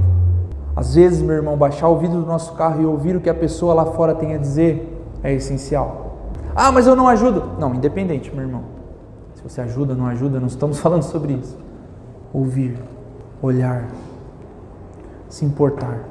[0.77, 3.33] Às vezes, meu irmão, baixar o vidro do nosso carro e ouvir o que a
[3.33, 6.17] pessoa lá fora tem a dizer é essencial.
[6.55, 7.53] Ah, mas eu não ajudo.
[7.59, 8.61] Não, independente, meu irmão.
[9.33, 11.57] Se você ajuda, não ajuda, não estamos falando sobre isso.
[12.31, 12.77] Ouvir,
[13.41, 13.87] olhar,
[15.27, 16.01] se importar,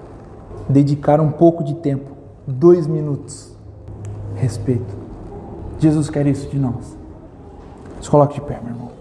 [0.68, 3.56] dedicar um pouco de tempo, dois minutos.
[4.34, 4.96] Respeito.
[5.78, 6.98] Jesus quer isso de nós.
[8.00, 8.90] Se coloque de pé, meu irmão.